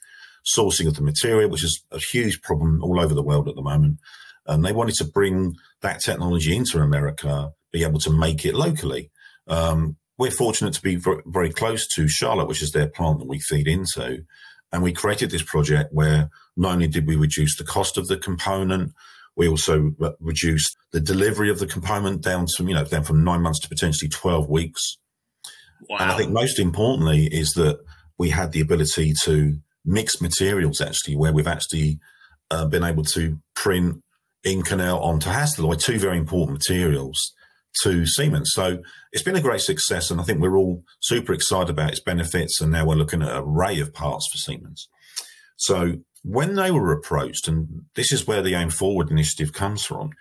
sourcing 0.55 0.87
of 0.87 0.95
the 0.95 1.01
material, 1.01 1.49
which 1.49 1.63
is 1.63 1.83
a 1.91 1.97
huge 1.97 2.41
problem 2.41 2.81
all 2.83 2.99
over 2.99 3.13
the 3.13 3.23
world 3.23 3.49
at 3.49 3.55
the 3.55 3.61
moment. 3.61 3.97
And 4.45 4.63
they 4.63 4.71
wanted 4.71 4.95
to 4.95 5.05
bring 5.05 5.55
that 5.81 6.01
technology 6.01 6.55
into 6.55 6.79
America, 6.79 7.51
be 7.71 7.83
able 7.83 7.99
to 8.01 8.11
make 8.11 8.45
it 8.45 8.55
locally. 8.55 9.11
Um, 9.47 9.97
we're 10.17 10.31
fortunate 10.31 10.73
to 10.73 10.81
be 10.81 10.95
very, 10.95 11.23
very 11.25 11.49
close 11.49 11.87
to 11.95 12.07
Charlotte, 12.07 12.47
which 12.47 12.61
is 12.61 12.71
their 12.71 12.87
plant 12.87 13.19
that 13.19 13.27
we 13.27 13.39
feed 13.39 13.67
into. 13.67 14.23
And 14.71 14.83
we 14.83 14.93
created 14.93 15.31
this 15.31 15.41
project 15.41 15.93
where 15.93 16.29
not 16.55 16.73
only 16.73 16.87
did 16.87 17.07
we 17.07 17.15
reduce 17.15 17.57
the 17.57 17.63
cost 17.63 17.97
of 17.97 18.07
the 18.07 18.17
component, 18.17 18.93
we 19.39 19.47
also 19.47 19.93
reduced 20.19 20.75
the 20.91 20.99
delivery 20.99 21.49
of 21.49 21.59
the 21.59 21.65
component 21.65 22.21
down 22.21 22.45
to, 22.45 22.63
you 22.65 22.75
know, 22.75 22.83
down 22.83 23.05
from 23.05 23.23
nine 23.23 23.41
months 23.41 23.61
to 23.61 23.69
potentially 23.69 24.09
12 24.09 24.49
weeks. 24.49 24.97
Wow. 25.89 25.97
And 26.01 26.11
I 26.11 26.17
think 26.17 26.33
most 26.33 26.59
importantly 26.59 27.27
is 27.27 27.53
that 27.53 27.79
we 28.17 28.31
had 28.31 28.51
the 28.51 28.59
ability 28.59 29.13
to 29.23 29.57
mix 29.85 30.19
materials 30.19 30.81
actually, 30.81 31.15
where 31.15 31.31
we've 31.31 31.47
actually 31.47 31.99
uh, 32.51 32.65
been 32.65 32.83
able 32.83 33.05
to 33.05 33.39
print 33.55 34.03
Inconel 34.45 35.01
onto 35.01 35.29
Hastelloy, 35.29 35.81
two 35.81 35.99
very 35.99 36.17
important 36.17 36.57
materials 36.57 37.33
to 37.83 38.05
Siemens. 38.05 38.51
So 38.53 38.79
it's 39.13 39.23
been 39.23 39.37
a 39.37 39.41
great 39.41 39.61
success, 39.61 40.11
and 40.11 40.19
I 40.19 40.25
think 40.25 40.41
we're 40.41 40.57
all 40.57 40.83
super 40.99 41.31
excited 41.31 41.69
about 41.69 41.91
its 41.91 42.01
benefits. 42.01 42.59
And 42.59 42.73
now 42.73 42.85
we're 42.85 42.95
looking 42.95 43.21
at 43.21 43.31
an 43.31 43.37
array 43.37 43.79
of 43.79 43.93
parts 43.93 44.27
for 44.29 44.37
Siemens. 44.37 44.89
So 45.55 45.93
when 46.23 46.55
they 46.55 46.71
were 46.71 46.91
approached, 46.91 47.47
and 47.47 47.85
this 47.95 48.11
is 48.11 48.27
where 48.27 48.41
the 48.41 48.55
AM 48.55 48.69
Forward 48.69 49.09
initiative 49.09 49.53
comes 49.53 49.85
from, 49.85 50.11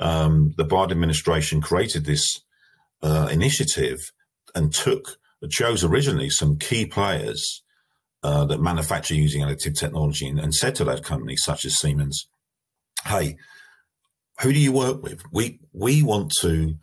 um, 0.00 0.54
the 0.56 0.64
Biden 0.64 0.92
administration 0.92 1.60
created 1.60 2.04
this 2.04 2.40
uh, 3.02 3.28
initiative 3.30 3.98
and 4.54 4.72
took 4.72 5.18
chose 5.50 5.82
originally 5.82 6.30
some 6.30 6.56
key 6.56 6.86
players 6.86 7.62
uh, 8.22 8.44
that 8.44 8.60
manufacture 8.60 9.14
using 9.14 9.42
additive 9.42 9.76
technology 9.76 10.28
and, 10.28 10.38
and 10.38 10.54
said 10.54 10.74
to 10.76 10.84
those 10.84 11.00
companies 11.00 11.42
such 11.44 11.64
as 11.64 11.74
Siemens, 11.74 12.28
"Hey, 13.04 13.36
who 14.40 14.52
do 14.52 14.58
you 14.58 14.72
work 14.72 15.02
with? 15.02 15.22
We 15.32 15.60
we 15.72 16.02
want 16.02 16.32
to 16.40 16.76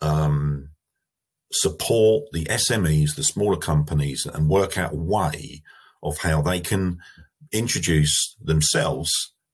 um, 0.00 0.70
support 1.52 2.24
the 2.32 2.44
SMEs, 2.44 3.16
the 3.16 3.24
smaller 3.24 3.58
companies, 3.58 4.26
and 4.26 4.48
work 4.48 4.78
out 4.78 4.94
a 4.94 4.96
way 4.96 5.62
of 6.02 6.18
how 6.18 6.40
they 6.40 6.60
can 6.60 6.98
introduce 7.52 8.36
themselves 8.40 9.10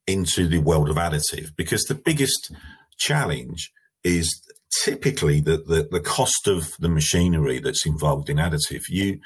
into 0.06 0.46
the 0.46 0.58
world 0.58 0.88
of 0.88 0.96
additive. 0.96 1.54
Because 1.56 1.84
the 1.84 1.94
biggest 1.94 2.52
challenge 2.98 3.72
is 4.04 4.42
typically 4.84 5.40
the, 5.40 5.58
the, 5.58 5.88
the 5.90 6.00
cost 6.00 6.46
of 6.46 6.76
the 6.78 6.88
machinery 6.88 7.58
that's 7.58 7.86
involved 7.86 8.28
in 8.28 8.36
additive. 8.36 8.84
You 8.88 9.20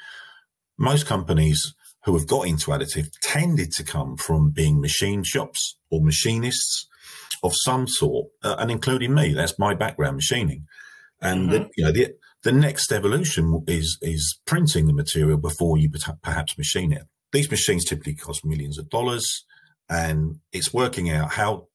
most 0.77 1.05
companies 1.05 1.75
who 2.05 2.17
have 2.17 2.27
got 2.27 2.47
into 2.47 2.71
additive 2.71 3.09
tended 3.21 3.71
to 3.73 3.83
come 3.83 4.17
from 4.17 4.49
being 4.49 4.81
machine 4.81 5.23
shops 5.23 5.77
or 5.91 6.01
machinists 6.01 6.87
of 7.43 7.53
some 7.55 7.87
sort, 7.87 8.27
uh, 8.43 8.55
and 8.59 8.71
including 8.71 9.13
me. 9.13 9.33
That's 9.33 9.59
my 9.59 9.73
background, 9.73 10.15
machining. 10.15 10.67
And 11.21 11.49
mm-hmm. 11.49 11.63
the, 11.63 11.69
you 11.75 11.83
know 11.85 11.91
the 11.91 12.13
the 12.43 12.51
next 12.51 12.91
evolution 12.91 13.63
is 13.67 13.97
is 14.01 14.39
printing 14.45 14.87
the 14.87 14.93
material 14.93 15.37
before 15.37 15.77
you 15.77 15.89
perhaps 16.23 16.57
machine 16.57 16.91
it. 16.91 17.03
These 17.31 17.49
machines 17.49 17.85
typically 17.85 18.15
cost 18.15 18.45
millions 18.45 18.77
of 18.77 18.89
dollars, 18.89 19.45
and 19.89 20.39
it's 20.51 20.73
working 20.73 21.09
out 21.09 21.33
how 21.33 21.67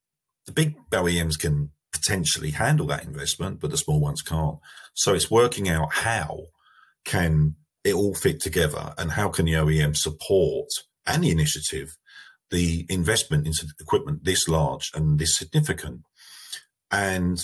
the 0.46 0.52
big 0.52 0.76
OEMs 0.90 1.38
can 1.38 1.70
potentially 1.92 2.50
handle 2.50 2.86
that 2.86 3.04
investment, 3.04 3.60
but 3.60 3.70
the 3.70 3.76
small 3.76 4.00
ones 4.00 4.22
can't. 4.22 4.58
So 4.94 5.14
it's 5.14 5.30
working 5.30 5.68
out 5.68 5.92
how 5.92 6.46
can 7.04 7.56
it 7.84 7.94
all 7.94 8.14
fit 8.14 8.40
together 8.40 8.94
and 8.98 9.12
how 9.12 9.28
can 9.28 9.46
the 9.46 9.52
OEM 9.52 9.96
support 9.96 10.68
any 11.06 11.30
initiative 11.30 11.96
the 12.50 12.86
investment 12.88 13.46
into 13.46 13.66
equipment 13.80 14.24
this 14.24 14.48
large 14.48 14.90
and 14.94 15.18
this 15.18 15.36
significant. 15.36 16.02
And 16.90 17.38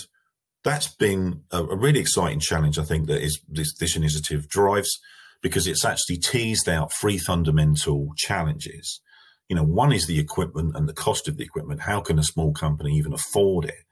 that's 0.63 0.87
been 0.87 1.43
a, 1.51 1.63
a 1.63 1.75
really 1.75 1.99
exciting 1.99 2.39
challenge, 2.39 2.77
I 2.79 2.83
think, 2.83 3.07
that 3.07 3.21
is 3.21 3.41
this, 3.49 3.73
this 3.75 3.95
initiative 3.95 4.47
drives 4.47 4.99
because 5.43 5.67
it's 5.67 5.85
actually 5.85 6.17
teased 6.17 6.67
out 6.67 6.91
three 6.91 7.19
fundamental 7.19 8.13
challenges. 8.15 9.01
You 9.49 9.57
know, 9.57 9.63
one 9.63 9.91
is 9.91 10.07
the 10.07 10.17
equipment 10.17 10.75
and 10.75 10.87
the 10.89 10.93
cost 10.93 11.27
of 11.27 11.37
the 11.37 11.43
equipment. 11.43 11.81
How 11.81 11.99
can 11.99 12.17
a 12.17 12.23
small 12.23 12.53
company 12.53 12.97
even 12.97 13.13
afford 13.13 13.65
it 13.65 13.83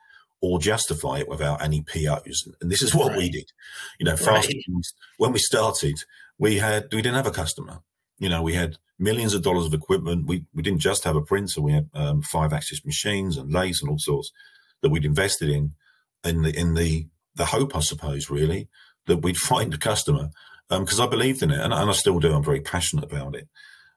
or 0.41 0.60
justify 0.60 1.20
it 1.20 1.27
without 1.27 1.62
any 1.62 1.81
POs? 1.81 2.48
And 2.62 2.72
this 2.72 2.81
is 2.81 2.96
what 2.96 3.10
right. 3.10 3.17
we 3.17 3.29
did. 3.29 3.51
You 4.00 4.05
know, 4.05 4.15
fast 4.15 4.48
right. 4.48 4.84
when 5.17 5.34
we 5.34 5.39
started, 5.39 5.98
we 6.39 6.58
had 6.58 6.88
we 6.93 7.01
didn't 7.01 7.17
have 7.17 7.27
a 7.27 7.31
customer. 7.31 7.81
You 8.17 8.29
know, 8.29 8.41
we 8.41 8.53
had 8.53 8.77
millions 8.98 9.34
of 9.34 9.43
dollars 9.43 9.65
of 9.65 9.74
equipment. 9.74 10.27
We 10.27 10.46
we 10.53 10.63
didn't 10.63 10.79
just 10.79 11.03
have 11.03 11.17
a 11.17 11.22
printer. 11.22 11.62
We 11.62 11.74
had 11.74 11.89
um, 11.93 12.22
five 12.22 12.53
axis 12.53 12.86
machines 12.86 13.36
and 13.36 13.51
lathes 13.51 13.81
and 13.81 13.91
all 13.91 14.00
sorts 14.00 14.31
that 14.81 14.89
we'd 14.89 15.05
invested 15.05 15.50
in, 15.50 15.74
in 16.24 16.43
the 16.43 16.58
in 16.58 16.75
the 16.75 17.08
the 17.36 17.46
hope, 17.46 17.75
I 17.75 17.81
suppose, 17.81 18.29
really, 18.29 18.70
that 19.08 19.17
we'd 19.17 19.38
find 19.51 19.74
a 19.74 19.77
customer 19.77 20.29
because 20.80 21.00
um, 21.00 21.08
I 21.08 21.10
believed 21.10 21.44
in 21.44 21.51
it, 21.51 21.60
and, 21.60 21.74
and, 21.74 21.90
I 21.90 21.94
still 21.94 22.20
do. 22.20 22.34
I'm 22.34 22.44
very 22.44 22.62
passionate 22.62 23.04
about 23.04 23.36
it. 23.36 23.48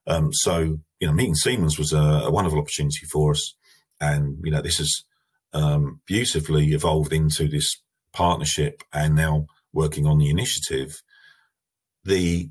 Um, 0.07 0.33
so 0.33 0.78
you 1.00 1.07
know, 1.07 1.12
meeting 1.12 1.35
Siemens 1.35 1.78
was 1.78 1.93
a, 1.93 1.99
a, 1.99 2.31
wonderful 2.31 2.59
opportunity 2.59 3.07
for 3.11 3.31
us, 3.31 3.54
and 4.00 4.38
you 4.43 4.50
know, 4.50 4.61
this 4.61 4.78
has 4.78 5.04
um, 5.52 6.00
beautifully 6.07 6.73
evolved 6.73 7.12
into 7.12 7.49
this 7.49 7.81
partnership, 8.12 8.83
and 8.93 9.14
now 9.14 9.47
working 9.73 10.07
on 10.07 10.19
the 10.19 10.31
initiative. 10.31 11.00
The 12.04 12.50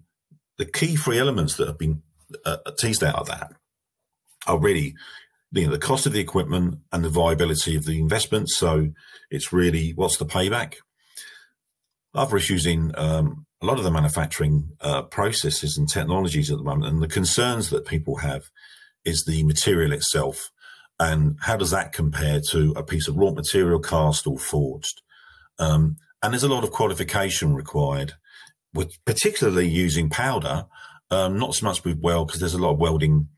the 0.57 0.65
key 0.65 0.95
three 0.95 1.19
elements 1.19 1.57
that 1.57 1.67
have 1.67 1.77
been 1.77 2.01
uh, 2.45 2.57
teased 2.77 3.03
out 3.03 3.15
of 3.15 3.27
that 3.27 3.51
are 4.47 4.59
really 4.59 4.95
you 5.51 5.65
know, 5.65 5.71
the 5.71 5.79
cost 5.79 6.05
of 6.05 6.13
the 6.13 6.19
equipment 6.19 6.79
and 6.91 7.03
the 7.03 7.09
viability 7.09 7.75
of 7.75 7.85
the 7.85 7.99
investment. 7.99 8.49
So 8.49 8.89
it's 9.29 9.53
really 9.53 9.91
what's 9.91 10.17
the 10.17 10.25
payback? 10.25 10.75
Other 12.15 12.37
issues 12.37 12.65
in 12.65 12.93
um, 12.95 13.45
a 13.63 13.65
lot 13.65 13.77
of 13.77 13.85
the 13.85 13.91
manufacturing 13.91 14.69
uh, 14.81 15.03
processes 15.03 15.77
and 15.77 15.87
technologies 15.87 16.51
at 16.51 16.57
the 16.57 16.63
moment, 16.63 16.91
and 16.91 17.01
the 17.01 17.07
concerns 17.07 17.69
that 17.69 17.87
people 17.87 18.17
have 18.17 18.43
is 19.05 19.23
the 19.23 19.43
material 19.43 19.93
itself, 19.93 20.51
and 20.99 21.37
how 21.41 21.55
does 21.55 21.71
that 21.71 21.93
compare 21.93 22.41
to 22.51 22.73
a 22.75 22.83
piece 22.83 23.07
of 23.07 23.15
raw 23.15 23.31
material 23.31 23.79
cast 23.79 24.27
or 24.27 24.37
forged? 24.37 25.01
Um, 25.59 25.95
and 26.21 26.33
there's 26.33 26.43
a 26.43 26.49
lot 26.49 26.65
of 26.65 26.71
qualification 26.71 27.55
required, 27.55 28.13
with 28.73 28.93
particularly 29.05 29.67
using 29.67 30.09
powder 30.09 30.65
um, 31.09 31.37
not 31.37 31.55
so 31.55 31.65
much 31.65 31.85
with 31.85 31.99
weld 31.99 32.27
because 32.27 32.41
there's 32.41 32.53
a 32.53 32.61
lot 32.61 32.73
of 32.73 32.79
welding 32.79 33.29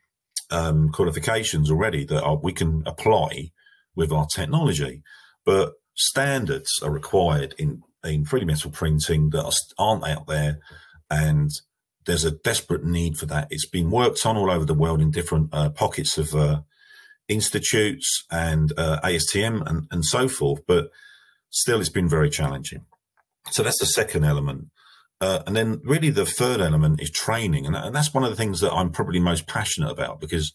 um, 0.50 0.89
qualifications 0.89 1.70
already 1.70 2.03
that 2.05 2.24
are, 2.24 2.38
we 2.38 2.53
can 2.53 2.82
apply 2.86 3.51
with 3.96 4.12
our 4.12 4.25
technology, 4.25 5.03
but 5.46 5.74
standards 5.94 6.79
are 6.82 6.91
required 6.91 7.53
in 7.58 7.84
in 8.06 8.26
3D 8.26 8.46
metal 8.46 8.72
printing 8.72 9.30
that 9.32 9.60
aren't 9.78 10.08
out 10.08 10.28
there, 10.28 10.60
and 11.10 11.52
there's 12.06 12.24
a 12.24 12.32
desperate 12.32 12.84
need 12.84 13.18
for 13.18 13.26
that. 13.26 13.48
It's 13.50 13.68
been 13.68 13.92
worked 13.92 14.26
on 14.26 14.38
all 14.38 14.52
over 14.52 14.66
the 14.66 14.74
world 14.74 15.02
in 15.02 15.12
different 15.12 15.50
uh, 15.52 15.70
pockets 15.70 16.18
of 16.18 16.34
uh, 16.36 16.62
institutes 17.28 18.26
and 18.32 18.72
uh, 18.78 19.00
ASTM 19.04 19.68
and, 19.68 19.88
and 19.92 20.06
so 20.06 20.28
forth, 20.28 20.62
but 20.68 20.90
still 21.50 21.80
it's 21.80 21.90
been 21.90 22.10
very 22.10 22.30
challenging. 22.30 22.86
So 23.52 23.64
that's 23.64 23.80
the 23.80 23.86
second 23.86 24.24
element. 24.24 24.68
Uh, 25.22 25.42
and 25.48 25.56
then 25.56 25.82
really 25.84 26.10
the 26.10 26.26
third 26.26 26.60
element 26.60 27.02
is 27.02 27.10
training. 27.10 27.66
And, 27.66 27.76
and 27.76 27.96
that's 27.96 28.14
one 28.14 28.24
of 28.24 28.30
the 28.30 28.36
things 28.36 28.60
that 28.60 28.74
I'm 28.74 28.92
probably 28.92 29.20
most 29.20 29.48
passionate 29.48 29.92
about 29.92 30.20
because 30.20 30.54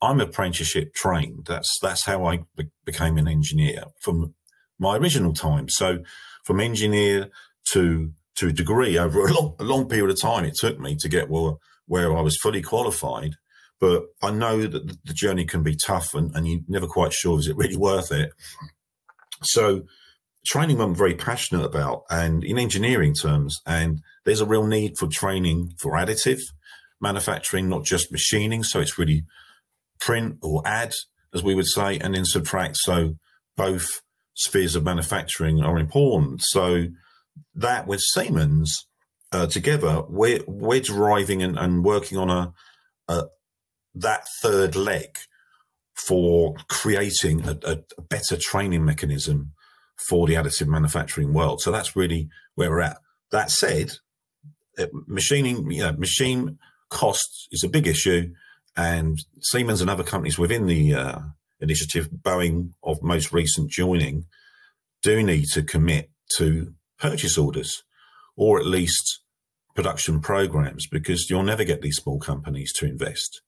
I'm 0.00 0.20
apprenticeship 0.20 0.94
trained. 0.94 1.46
That's, 1.46 1.78
that's 1.80 2.04
how 2.04 2.26
I 2.26 2.40
be- 2.56 2.70
became 2.84 3.16
an 3.18 3.28
engineer 3.28 3.84
from 4.00 4.34
my 4.78 4.96
original 4.96 5.32
time. 5.32 5.68
So 5.68 6.00
from 6.44 6.60
engineer 6.60 7.28
to, 7.72 8.12
to 8.36 8.52
degree 8.52 8.98
over 8.98 9.26
a 9.26 9.32
long, 9.32 9.54
a 9.58 9.64
long 9.64 9.88
period 9.88 10.10
of 10.10 10.20
time, 10.20 10.44
it 10.44 10.54
took 10.56 10.78
me 10.78 10.96
to 11.00 11.08
get 11.08 11.30
well, 11.30 11.60
where 11.86 12.16
I 12.16 12.20
was 12.20 12.36
fully 12.36 12.62
qualified. 12.62 13.34
But 13.80 14.04
I 14.22 14.30
know 14.30 14.62
that 14.62 15.04
the 15.04 15.12
journey 15.12 15.44
can 15.44 15.62
be 15.62 15.76
tough 15.76 16.14
and, 16.14 16.34
and 16.36 16.46
you're 16.46 16.60
never 16.68 16.86
quite 16.86 17.12
sure, 17.12 17.38
is 17.38 17.48
it 17.48 17.56
really 17.56 17.76
worth 17.76 18.12
it? 18.12 18.30
So 19.42 19.82
training 20.46 20.80
I'm 20.80 20.94
very 20.94 21.14
passionate 21.14 21.64
about 21.64 22.04
and 22.10 22.44
in 22.44 22.58
engineering 22.58 23.14
terms. 23.14 23.60
And 23.66 24.00
there's 24.24 24.40
a 24.40 24.46
real 24.46 24.66
need 24.66 24.96
for 24.98 25.08
training 25.08 25.72
for 25.78 25.92
additive 25.92 26.40
manufacturing, 27.00 27.68
not 27.68 27.84
just 27.84 28.12
machining. 28.12 28.62
So 28.62 28.80
it's 28.80 28.98
really 28.98 29.24
print 30.00 30.38
or 30.42 30.62
add, 30.64 30.94
as 31.34 31.42
we 31.42 31.54
would 31.54 31.66
say, 31.66 31.98
and 31.98 32.14
then 32.14 32.24
subtract. 32.24 32.76
So 32.78 33.16
both 33.56 34.02
spheres 34.34 34.76
of 34.76 34.84
manufacturing 34.84 35.62
are 35.62 35.78
important. 35.78 36.42
So 36.42 36.86
that 37.54 37.86
with 37.86 38.00
Siemens 38.00 38.86
uh, 39.32 39.46
together, 39.46 40.02
we're, 40.08 40.42
we're 40.46 40.80
driving 40.80 41.42
and, 41.42 41.58
and 41.58 41.84
working 41.84 42.18
on 42.18 42.30
a, 42.30 42.52
a, 43.08 43.24
that 43.94 44.26
third 44.40 44.74
leg 44.74 45.16
for 45.94 46.54
creating 46.68 47.46
a, 47.46 47.58
a 47.64 48.02
better 48.02 48.36
training 48.36 48.84
mechanism 48.84 49.52
for 50.08 50.26
the 50.26 50.34
additive 50.34 50.66
manufacturing 50.66 51.32
world. 51.32 51.60
So 51.60 51.70
that's 51.70 51.94
really 51.94 52.28
where 52.54 52.70
we're 52.70 52.80
at. 52.80 52.98
That 53.30 53.50
said, 53.50 53.92
machining, 55.06 55.70
you 55.70 55.82
know, 55.82 55.92
machine 55.92 56.58
costs 56.90 57.48
is 57.52 57.64
a 57.64 57.68
big 57.68 57.86
issue, 57.86 58.32
and 58.76 59.18
Siemens 59.40 59.80
and 59.80 59.90
other 59.90 60.02
companies 60.02 60.38
within 60.38 60.66
the 60.66 60.94
uh, 60.94 61.18
initiative, 61.62 62.08
Boeing 62.10 62.72
of 62.82 63.02
most 63.02 63.32
recent 63.32 63.70
joining, 63.70 64.26
do 65.02 65.22
need 65.22 65.46
to 65.52 65.62
commit 65.62 66.10
to 66.36 66.74
purchase 66.98 67.38
orders 67.38 67.82
or 68.36 68.58
at 68.58 68.66
least 68.66 69.20
production 69.74 70.20
programs 70.20 70.86
because 70.86 71.28
you'll 71.30 71.42
never 71.42 71.64
get 71.64 71.82
these 71.82 71.96
small 71.96 72.18
companies 72.18 72.72
to 72.74 72.86
invest 72.86 73.40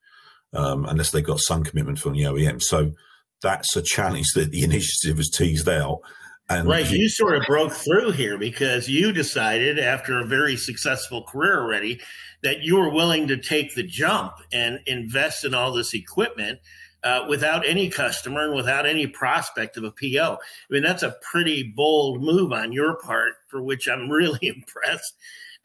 um, 0.52 0.84
unless 0.86 1.10
they've 1.10 1.24
got 1.24 1.40
some 1.40 1.62
commitment 1.64 1.98
from 1.98 2.14
the 2.14 2.22
OEM. 2.22 2.62
So 2.62 2.92
that's 3.42 3.76
a 3.76 3.82
challenge 3.82 4.32
that 4.34 4.50
the 4.50 4.62
initiative 4.64 5.18
has 5.18 5.30
teased 5.30 5.68
out 5.68 6.00
and 6.48 6.68
right, 6.68 6.90
you 6.90 7.08
sort 7.08 7.36
of 7.36 7.46
broke 7.46 7.72
through 7.72 8.12
here 8.12 8.36
because 8.36 8.86
you 8.86 9.12
decided 9.12 9.78
after 9.78 10.20
a 10.20 10.26
very 10.26 10.56
successful 10.56 11.22
career 11.22 11.58
already 11.58 12.00
that 12.42 12.60
you 12.60 12.76
were 12.76 12.90
willing 12.90 13.28
to 13.28 13.38
take 13.38 13.74
the 13.74 13.82
jump 13.82 14.34
and 14.52 14.78
invest 14.86 15.46
in 15.46 15.54
all 15.54 15.72
this 15.72 15.94
equipment 15.94 16.58
uh, 17.04 17.26
without 17.28 17.68
any 17.68 17.90
customer 17.90 18.44
and 18.44 18.54
without 18.54 18.86
any 18.86 19.06
prospect 19.06 19.76
of 19.76 19.84
a 19.84 19.92
PO. 19.92 20.38
I 20.40 20.72
mean, 20.72 20.82
that's 20.82 21.02
a 21.02 21.16
pretty 21.20 21.62
bold 21.62 22.22
move 22.22 22.52
on 22.52 22.72
your 22.72 22.96
part, 22.96 23.34
for 23.46 23.62
which 23.62 23.86
I'm 23.86 24.10
really 24.10 24.40
impressed. 24.42 25.14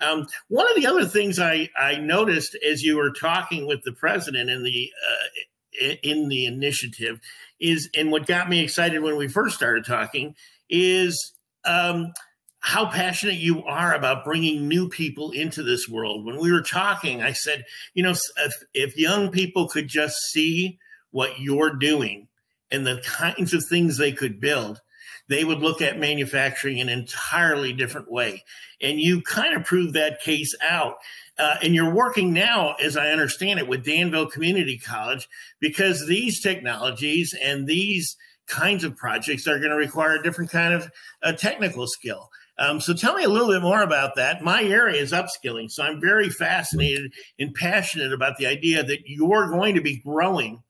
Um, 0.02 0.28
one 0.48 0.70
of 0.70 0.76
the 0.76 0.88
other 0.88 1.06
things 1.06 1.40
I, 1.40 1.70
I 1.78 1.98
noticed 1.98 2.58
as 2.70 2.84
you 2.84 2.98
were 2.98 3.12
talking 3.12 3.66
with 3.66 3.84
the 3.84 3.92
president 3.92 4.50
in 4.50 4.64
the 4.64 4.92
uh, 5.10 5.94
in 6.04 6.28
the 6.28 6.46
initiative 6.46 7.20
is, 7.60 7.90
and 7.96 8.12
what 8.12 8.26
got 8.26 8.50
me 8.50 8.60
excited 8.60 9.02
when 9.02 9.18
we 9.18 9.28
first 9.28 9.56
started 9.56 9.86
talking 9.86 10.36
is 10.70 11.34
um, 11.64 12.12
how 12.60 12.90
passionate 12.90 13.36
you 13.36 13.64
are 13.64 13.94
about 13.94 14.26
bringing 14.26 14.68
new 14.68 14.90
people 14.90 15.32
into 15.32 15.64
this 15.64 15.88
world. 15.88 16.26
When 16.26 16.40
we 16.40 16.52
were 16.52 16.62
talking, 16.62 17.22
I 17.22 17.32
said, 17.32 17.64
you 17.94 18.04
know, 18.04 18.12
if, 18.12 18.54
if 18.74 18.98
young 18.98 19.32
people 19.32 19.68
could 19.68 19.88
just 19.88 20.16
see 20.32 20.80
what 21.12 21.40
you're 21.40 21.76
doing 21.76 22.28
and 22.72 22.86
the 22.86 23.02
kinds 23.06 23.54
of 23.54 23.64
things 23.66 23.98
they 23.98 24.12
could 24.12 24.40
build, 24.40 24.82
they 25.28 25.44
would 25.44 25.60
look 25.60 25.82
at 25.82 26.00
manufacturing 26.00 26.80
in 26.80 26.90
an 26.90 27.00
entirely 27.00 27.74
different 27.74 28.12
way. 28.12 28.44
And 28.82 29.00
you 29.00 29.22
kind 29.22 29.56
of 29.56 29.64
proved 29.64 29.94
that 29.94 30.22
case 30.22 30.56
out. 30.62 30.96
Uh, 31.38 31.56
and 31.64 31.74
you're 31.74 31.94
working 31.94 32.34
now, 32.34 32.74
as 32.84 32.98
I 32.98 33.12
understand 33.12 33.60
it, 33.60 33.68
with 33.68 33.86
Danville 33.86 34.30
Community 34.30 34.78
College 34.78 35.28
because 35.60 36.06
these 36.08 36.42
technologies 36.42 37.34
and 37.42 37.66
these 37.66 38.18
kinds 38.48 38.84
of 38.84 38.98
projects 38.98 39.48
are 39.48 39.60
going 39.60 39.70
to 39.70 39.78
require 39.78 40.16
a 40.16 40.24
different 40.24 40.52
kind 40.52 40.74
of 40.74 40.92
uh, 41.24 41.32
technical 41.32 41.88
skill. 41.88 42.30
Um, 42.58 42.82
so 42.82 42.94
tell 42.94 43.14
me 43.14 43.24
a 43.24 43.30
little 43.30 43.48
bit 43.48 43.62
more 43.62 43.82
about 43.82 44.16
that. 44.16 44.44
My 44.44 44.64
area 44.64 45.02
is 45.02 45.14
upskilling, 45.14 45.72
so 45.72 45.84
I'm 45.84 46.02
very 46.02 46.30
fascinated 46.30 47.14
and 47.40 47.54
passionate 47.54 48.12
about 48.12 48.38
the 48.38 48.48
idea 48.48 48.84
that 48.84 49.04
you're 49.06 49.50
going 49.50 49.76
to 49.76 49.82
be 49.82 50.02
growing 50.02 50.62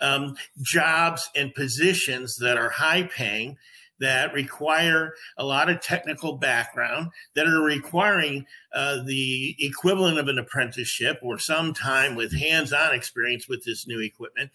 um, 0.00 0.36
jobs 0.62 1.28
and 1.34 1.54
positions 1.54 2.36
that 2.36 2.56
are 2.56 2.70
high 2.70 3.04
paying 3.04 3.56
that 4.00 4.32
require 4.32 5.14
a 5.36 5.44
lot 5.44 5.68
of 5.68 5.80
technical 5.80 6.36
background, 6.36 7.10
that 7.34 7.46
are 7.46 7.62
requiring 7.62 8.46
uh, 8.72 9.02
the 9.04 9.56
equivalent 9.58 10.18
of 10.18 10.28
an 10.28 10.38
apprenticeship 10.38 11.18
or 11.22 11.38
some 11.38 11.74
time 11.74 12.14
with 12.14 12.32
hands 12.32 12.72
on 12.72 12.94
experience 12.94 13.48
with 13.48 13.64
this 13.64 13.86
new 13.86 14.00
equipment. 14.00 14.50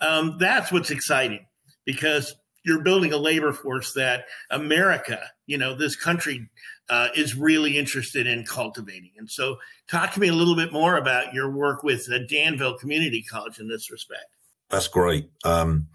Um, 0.00 0.36
that's 0.38 0.70
what's 0.70 0.90
exciting 0.90 1.46
because 1.84 2.36
you're 2.64 2.82
building 2.82 3.12
a 3.12 3.16
labor 3.16 3.52
force 3.52 3.92
that 3.94 4.26
America, 4.50 5.20
you 5.46 5.58
know, 5.58 5.74
this 5.74 5.96
country 5.96 6.48
uh, 6.88 7.08
is 7.16 7.34
really 7.34 7.78
interested 7.78 8.26
in 8.26 8.44
cultivating. 8.44 9.12
And 9.16 9.28
so, 9.28 9.56
talk 9.88 10.12
to 10.12 10.20
me 10.20 10.28
a 10.28 10.34
little 10.34 10.54
bit 10.54 10.72
more 10.72 10.96
about 10.96 11.32
your 11.32 11.50
work 11.50 11.82
with 11.82 12.06
uh, 12.12 12.18
Danville 12.28 12.78
Community 12.78 13.22
College 13.22 13.58
in 13.58 13.68
this 13.68 13.90
respect. 13.90 14.26
That's 14.72 14.88
great. 14.88 15.30
Um, 15.44 15.88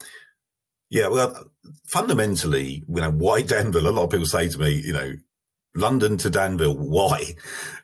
yeah, 0.90 1.10
well, 1.10 1.52
fundamentally, 1.88 2.86
you 2.88 3.02
know, 3.02 3.12
why 3.12 3.42
Danville? 3.42 3.88
A 3.88 3.90
lot 3.90 4.06
of 4.06 4.12
people 4.12 4.26
say 4.26 4.48
to 4.48 4.58
me, 4.58 4.82
you 4.86 4.94
know, 4.94 5.16
London 5.76 6.18
to 6.20 6.30
Danville, 6.30 6.78
why? 6.78 7.36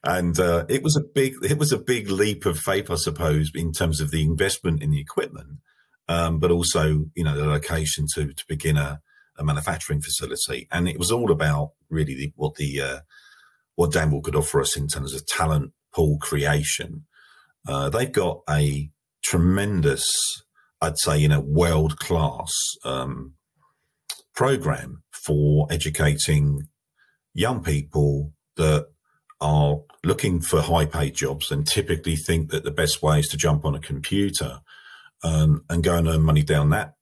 And 0.05 0.39
uh, 0.39 0.63
it 0.69 0.83
was 0.83 0.95
a 0.95 1.01
big, 1.01 1.33
it 1.43 1.57
was 1.57 1.73
a 1.73 1.77
big 1.77 2.09
leap 2.09 2.45
of 2.45 2.57
faith, 2.57 2.89
I 2.89 2.95
suppose, 2.95 3.51
in 3.53 3.73
terms 3.73 3.99
of 3.99 4.11
the 4.11 4.23
investment 4.23 4.81
in 4.81 4.91
the 4.91 5.01
equipment 5.01 5.59
um, 6.07 6.39
but 6.39 6.51
also 6.51 7.05
you 7.15 7.23
know 7.23 7.37
the 7.37 7.45
location 7.45 8.05
to 8.15 8.33
to 8.33 8.43
begin 8.47 8.77
a, 8.77 9.01
a, 9.37 9.43
manufacturing 9.43 10.01
facility. 10.01 10.67
And 10.71 10.87
it 10.87 10.99
was 10.99 11.11
all 11.11 11.31
about 11.31 11.71
really 11.89 12.15
the, 12.15 12.33
what 12.35 12.55
the 12.55 12.81
uh, 12.81 12.99
what 13.75 13.93
Danville 13.93 14.21
could 14.21 14.35
offer 14.35 14.61
us 14.61 14.75
in 14.77 14.87
terms 14.87 15.13
of 15.13 15.25
talent 15.25 15.73
pool 15.93 16.17
creation. 16.19 17.05
Uh, 17.67 17.89
they've 17.89 18.11
got 18.11 18.41
a 18.49 18.89
tremendous, 19.23 20.05
I'd 20.83 20.99
say, 20.99 21.17
you 21.17 21.29
know, 21.29 21.39
world 21.39 21.97
class 21.97 22.51
um, 22.83 23.35
program 24.35 25.03
for 25.11 25.65
educating 25.71 26.67
young 27.33 27.63
people 27.63 28.33
that 28.57 28.87
are 29.39 29.77
looking 30.03 30.41
for 30.41 30.61
high 30.61 30.85
paid 30.85 31.15
jobs 31.15 31.51
and 31.51 31.65
typically 31.65 32.17
think 32.17 32.49
that 32.51 32.65
the 32.65 32.71
best 32.71 33.01
way 33.01 33.19
is 33.19 33.29
to 33.29 33.37
jump 33.37 33.63
on 33.63 33.75
a 33.75 33.79
computer 33.79 34.59
um, 35.23 35.63
and 35.69 35.85
go 35.85 35.95
and 35.95 36.07
earn 36.07 36.21
money 36.21 36.43
down 36.43 36.69
that 36.71 36.95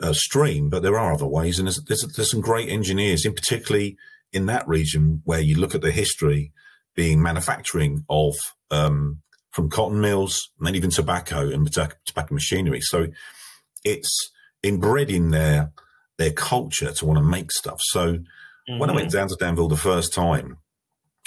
uh, 0.00 0.12
stream. 0.12 0.70
But 0.70 0.84
there 0.84 0.98
are 0.98 1.12
other 1.12 1.26
ways, 1.26 1.58
and 1.58 1.66
there's, 1.66 1.82
there's, 1.82 2.06
there's 2.14 2.30
some 2.30 2.40
great 2.40 2.68
engineers, 2.68 3.26
in 3.26 3.34
particularly 3.34 3.96
in 4.32 4.46
that 4.46 4.68
region 4.68 5.22
where 5.24 5.40
you 5.40 5.56
look 5.56 5.74
at 5.74 5.80
the 5.80 5.90
history 5.90 6.52
being 6.94 7.20
manufacturing 7.20 8.04
of 8.08 8.34
um, 8.70 9.20
from 9.56 9.70
cotton 9.70 10.02
mills 10.02 10.50
and 10.58 10.66
then 10.66 10.74
even 10.74 10.90
tobacco 10.90 11.48
and 11.48 11.72
tobacco 11.72 12.34
machinery. 12.34 12.82
So 12.82 13.06
it's 13.84 14.30
inbred 14.62 15.10
in 15.10 15.30
their 15.30 15.72
their 16.18 16.32
culture 16.32 16.92
to 16.92 17.06
want 17.06 17.18
to 17.18 17.24
make 17.24 17.50
stuff. 17.50 17.78
So 17.80 18.18
mm-hmm. 18.18 18.78
when 18.78 18.90
I 18.90 18.94
went 18.94 19.08
mm-hmm. 19.08 19.16
down 19.16 19.28
to 19.28 19.36
Danville 19.40 19.68
the 19.68 19.76
first 19.76 20.12
time, 20.12 20.58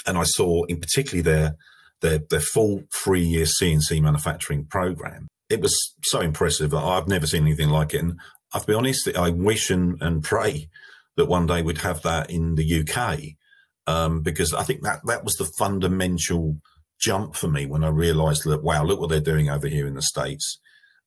and 0.06 0.16
I 0.16 0.22
saw 0.22 0.62
in 0.66 0.80
particularly 0.80 1.22
their 1.22 1.56
their, 2.02 2.18
their 2.30 2.40
full 2.40 2.84
three 2.94 3.24
year 3.24 3.46
CNC 3.46 4.00
manufacturing 4.00 4.64
program, 4.66 5.26
it 5.48 5.60
was 5.60 5.76
so 6.04 6.20
impressive. 6.20 6.72
I've 6.72 7.08
never 7.08 7.26
seen 7.26 7.42
anything 7.42 7.70
like 7.70 7.94
it. 7.94 8.02
And 8.02 8.20
I'll 8.52 8.64
be 8.64 8.74
honest, 8.74 9.08
I 9.16 9.30
wish 9.30 9.70
and, 9.70 10.00
and 10.00 10.22
pray 10.22 10.68
that 11.16 11.26
one 11.26 11.46
day 11.46 11.62
we'd 11.62 11.78
have 11.78 12.02
that 12.02 12.30
in 12.30 12.54
the 12.54 12.80
UK, 12.80 13.18
um, 13.88 14.22
because 14.22 14.54
I 14.54 14.62
think 14.62 14.82
that 14.82 15.00
that 15.06 15.24
was 15.24 15.34
the 15.34 15.50
fundamental 15.58 16.58
jump 17.00 17.34
for 17.34 17.48
me 17.48 17.66
when 17.66 17.82
I 17.82 17.88
realised 17.88 18.44
that 18.44 18.62
wow, 18.62 18.84
look 18.84 19.00
what 19.00 19.08
they're 19.08 19.20
doing 19.20 19.50
over 19.50 19.66
here 19.66 19.86
in 19.86 19.94
the 19.94 20.02
states. 20.02 20.58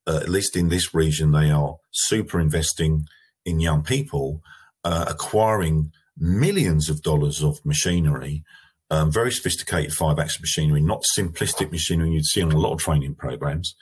Uh, 0.05 0.19
at 0.21 0.29
least 0.29 0.57
in 0.57 0.67
this 0.67 0.93
region, 0.93 1.31
they 1.31 1.49
are 1.49 1.77
super 1.91 2.39
investing 2.39 3.05
in 3.45 3.61
young 3.61 3.83
people, 3.83 4.41
uh, 4.83 5.05
acquiring 5.07 5.91
millions 6.17 6.89
of 6.89 7.01
dollars 7.01 7.41
of 7.41 7.65
machinery, 7.65 8.43
um, 8.89 9.11
very 9.11 9.31
sophisticated 9.31 9.93
five 9.93 10.19
axis 10.19 10.41
machinery, 10.41 10.81
not 10.81 11.03
simplistic 11.17 11.71
machinery 11.71 12.11
you'd 12.11 12.25
see 12.25 12.41
on 12.41 12.51
a 12.51 12.59
lot 12.59 12.73
of 12.73 12.79
training 12.79 13.15
programs. 13.15 13.75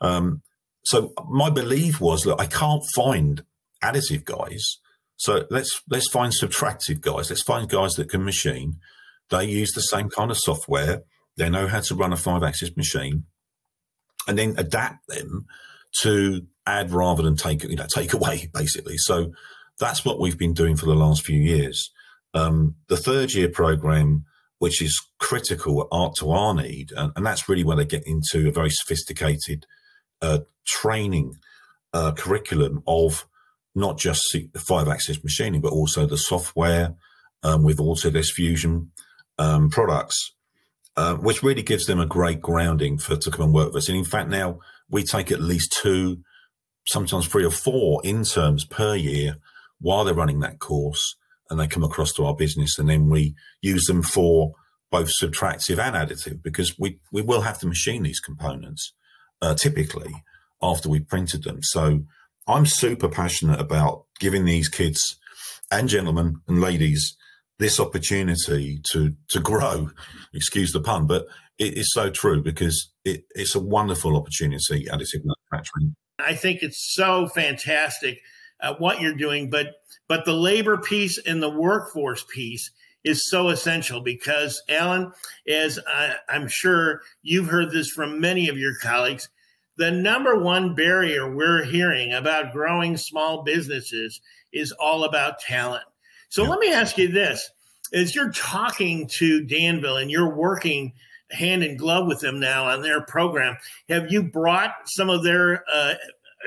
Um, 0.00 0.42
so 0.84 1.12
my 1.28 1.50
belief 1.50 2.00
was 2.00 2.22
that 2.22 2.40
I 2.40 2.46
can't 2.46 2.82
find 2.94 3.44
additive 3.82 4.24
guys. 4.24 4.78
So 5.16 5.44
let's 5.50 5.82
let's 5.90 6.08
find 6.08 6.32
subtractive 6.32 7.00
guys. 7.00 7.28
Let's 7.28 7.42
find 7.42 7.68
guys 7.68 7.92
that 7.94 8.08
can 8.08 8.24
machine. 8.24 8.76
They 9.30 9.44
use 9.44 9.72
the 9.72 9.80
same 9.80 10.08
kind 10.08 10.30
of 10.30 10.38
software. 10.38 11.02
They 11.38 11.48
know 11.48 11.66
how 11.66 11.80
to 11.80 11.94
run 11.94 12.12
a 12.12 12.16
five-axis 12.16 12.76
machine, 12.76 13.24
and 14.26 14.38
then 14.38 14.54
adapt 14.58 15.06
them 15.08 15.46
to 16.02 16.42
add 16.66 16.90
rather 16.90 17.22
than 17.22 17.36
take 17.36 17.64
you 17.64 17.76
know 17.76 17.86
take 17.86 18.12
away 18.18 18.50
basically. 18.52 18.98
So 18.98 19.32
that's 19.78 20.04
what 20.04 20.18
we've 20.18 20.38
been 20.38 20.54
doing 20.54 20.76
for 20.76 20.86
the 20.86 20.94
last 20.94 21.24
few 21.24 21.40
years. 21.40 21.90
Um, 22.34 22.74
the 22.88 22.96
third 22.96 23.32
year 23.32 23.48
program, 23.48 24.24
which 24.58 24.82
is 24.82 25.00
critical 25.18 25.88
art 25.90 26.16
to 26.16 26.30
our 26.30 26.52
need, 26.54 26.92
and, 26.96 27.12
and 27.16 27.24
that's 27.24 27.48
really 27.48 27.64
where 27.64 27.76
they 27.76 27.86
get 27.86 28.06
into 28.06 28.48
a 28.48 28.52
very 28.52 28.70
sophisticated 28.70 29.64
uh, 30.20 30.40
training 30.66 31.36
uh, 31.94 32.12
curriculum 32.12 32.82
of 32.86 33.26
not 33.74 33.98
just 33.98 34.36
five 34.56 34.88
axis 34.88 35.22
machining, 35.22 35.60
but 35.60 35.72
also 35.72 36.04
the 36.04 36.18
software 36.18 36.96
um, 37.42 37.62
with 37.62 37.78
Autodesk 37.78 38.32
Fusion 38.32 38.90
um, 39.38 39.70
products, 39.70 40.34
uh, 40.98 41.14
which 41.14 41.44
really 41.44 41.62
gives 41.62 41.86
them 41.86 42.00
a 42.00 42.06
great 42.06 42.40
grounding 42.40 42.98
for 42.98 43.14
to 43.14 43.30
come 43.30 43.44
and 43.44 43.54
work 43.54 43.68
with 43.68 43.76
us. 43.84 43.88
And 43.88 43.96
in 43.96 44.04
fact, 44.04 44.28
now 44.30 44.58
we 44.90 45.04
take 45.04 45.30
at 45.30 45.40
least 45.40 45.72
two, 45.80 46.18
sometimes 46.88 47.28
three 47.28 47.44
or 47.44 47.52
four 47.52 48.00
interns 48.02 48.64
per 48.64 48.96
year 48.96 49.36
while 49.80 50.02
they're 50.02 50.12
running 50.12 50.40
that 50.40 50.58
course, 50.58 51.14
and 51.48 51.60
they 51.60 51.68
come 51.68 51.84
across 51.84 52.12
to 52.14 52.24
our 52.24 52.34
business, 52.34 52.80
and 52.80 52.88
then 52.88 53.08
we 53.08 53.36
use 53.62 53.84
them 53.84 54.02
for 54.02 54.54
both 54.90 55.12
subtractive 55.22 55.78
and 55.78 55.94
additive 55.94 56.42
because 56.42 56.76
we 56.80 56.98
we 57.12 57.22
will 57.22 57.42
have 57.42 57.60
to 57.60 57.68
machine 57.68 58.02
these 58.02 58.18
components 58.18 58.92
uh, 59.40 59.54
typically 59.54 60.24
after 60.60 60.88
we 60.88 60.98
printed 60.98 61.44
them. 61.44 61.62
So 61.62 62.00
I'm 62.48 62.66
super 62.66 63.08
passionate 63.08 63.60
about 63.60 64.06
giving 64.18 64.46
these 64.46 64.68
kids 64.68 65.16
and 65.70 65.88
gentlemen 65.88 66.40
and 66.48 66.60
ladies 66.60 67.16
this 67.58 67.80
opportunity 67.80 68.80
to 68.92 69.14
to 69.30 69.40
grow. 69.40 69.90
Excuse 70.32 70.72
the 70.72 70.80
pun, 70.80 71.06
but 71.06 71.26
it 71.58 71.76
is 71.76 71.92
so 71.92 72.10
true 72.10 72.42
because 72.42 72.92
it, 73.04 73.24
it's 73.34 73.54
a 73.54 73.60
wonderful 73.60 74.16
opportunity 74.16 74.86
additive 74.86 75.24
manufacturing. 75.24 75.94
I 76.18 76.34
think 76.34 76.62
it's 76.62 76.94
so 76.94 77.28
fantastic 77.28 78.20
uh, 78.60 78.74
what 78.78 79.00
you're 79.00 79.14
doing, 79.14 79.50
but 79.50 79.74
but 80.08 80.24
the 80.24 80.34
labor 80.34 80.78
piece 80.78 81.18
and 81.18 81.42
the 81.42 81.50
workforce 81.50 82.24
piece 82.34 82.70
is 83.04 83.28
so 83.28 83.48
essential 83.48 84.00
because, 84.00 84.60
Alan, 84.68 85.12
as 85.48 85.78
I, 85.86 86.16
I'm 86.28 86.48
sure 86.48 87.02
you've 87.22 87.48
heard 87.48 87.70
this 87.70 87.90
from 87.90 88.20
many 88.20 88.48
of 88.48 88.58
your 88.58 88.74
colleagues, 88.82 89.28
the 89.76 89.90
number 89.90 90.36
one 90.36 90.74
barrier 90.74 91.34
we're 91.34 91.64
hearing 91.64 92.12
about 92.12 92.52
growing 92.52 92.96
small 92.96 93.44
businesses 93.44 94.20
is 94.52 94.72
all 94.72 95.04
about 95.04 95.38
talent. 95.38 95.84
So 96.28 96.42
yeah. 96.42 96.48
let 96.48 96.58
me 96.60 96.72
ask 96.72 96.98
you 96.98 97.08
this 97.08 97.50
as 97.92 98.14
you're 98.14 98.32
talking 98.32 99.06
to 99.06 99.44
Danville 99.44 99.96
and 99.96 100.10
you're 100.10 100.34
working 100.34 100.92
hand 101.30 101.62
in 101.62 101.76
glove 101.76 102.06
with 102.06 102.20
them 102.20 102.40
now 102.40 102.66
on 102.66 102.82
their 102.82 103.00
program, 103.02 103.56
have 103.88 104.10
you 104.10 104.22
brought 104.22 104.72
some 104.86 105.10
of 105.10 105.22
their 105.22 105.64
uh, 105.72 105.94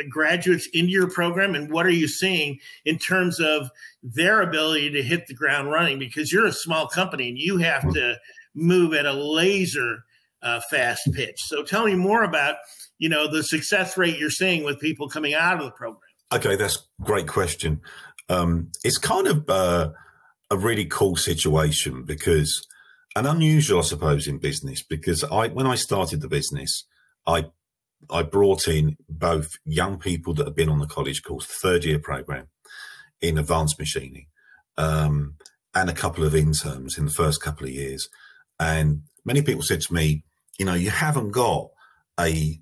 graduates 0.10 0.67
into 0.74 0.91
your 0.91 1.10
program, 1.10 1.56
and 1.56 1.72
what 1.72 1.86
are 1.86 1.91
you 1.91 2.08
seeing 2.08 2.60
in 2.86 2.98
terms 2.98 3.39
of 3.39 3.70
their 4.02 4.41
ability 4.41 4.89
to 4.91 5.04
hit 5.04 5.28
the 5.28 5.34
ground 5.34 5.72
running? 5.72 6.00
Because 6.00 6.32
you're 6.32 6.48
a 6.48 6.54
small 6.54 6.88
company 6.88 7.30
and 7.30 7.38
you 7.38 7.58
have 7.58 7.91
to 7.94 8.17
move 8.54 8.94
at 8.94 9.06
a 9.06 9.13
laser 9.13 10.04
uh, 10.41 10.62
fast 10.70 11.12
pitch. 11.13 11.41
So 11.44 11.63
tell 11.63 11.86
me 11.86 11.96
more 11.96 12.24
about 12.24 12.56
you 12.98 13.10
know 13.10 13.32
the 13.32 13.44
success 13.44 13.98
rate 13.98 14.17
you're 14.17 14.30
seeing 14.30 14.63
with 14.63 14.80
people 14.80 15.10
coming 15.10 15.34
out 15.34 15.58
of 15.58 15.65
the 15.65 15.72
program. 15.72 16.02
Okay, 16.34 16.56
that's 16.56 16.78
a 16.78 17.04
great 17.04 17.28
question. 17.28 17.82
Um, 18.29 18.71
it's 18.84 18.97
kind 18.97 19.27
of 19.27 19.49
uh, 19.49 19.91
a 20.49 20.57
really 20.57 20.86
cool 20.86 21.15
situation 21.15 22.03
because 22.03 22.65
and 23.15 23.27
unusual, 23.27 23.79
I 23.79 23.84
suppose, 23.84 24.27
in 24.27 24.38
business 24.38 24.84
because 24.84 25.23
I 25.23 25.49
when 25.49 25.67
I 25.67 25.75
started 25.75 26.21
the 26.21 26.29
business, 26.29 26.86
I 27.27 27.45
I 28.10 28.23
brought 28.23 28.67
in 28.67 28.97
both 29.10 29.49
young 29.65 29.99
people 29.99 30.34
that 30.36 30.45
have 30.45 30.55
been 30.55 30.69
on 30.69 30.79
the 30.79 30.88
college 30.88 31.21
course, 31.23 31.45
third 31.45 31.84
year 31.84 31.99
program 31.99 32.47
in 33.19 33.38
advanced 33.38 33.77
machining, 33.79 34.27
um, 34.77 35.36
and 35.75 35.89
a 35.89 35.93
couple 35.93 36.23
of 36.23 36.36
interns 36.36 36.97
in 36.97 37.05
the 37.05 37.12
first 37.12 37.41
couple 37.41 37.67
of 37.67 37.73
years. 37.73 38.07
And 38.60 39.03
many 39.25 39.41
people 39.41 39.63
said 39.63 39.81
to 39.81 39.93
me, 39.93 40.23
you 40.57 40.65
know, 40.65 40.73
you 40.73 40.89
haven't 40.89 41.31
got 41.31 41.69
a, 42.19 42.60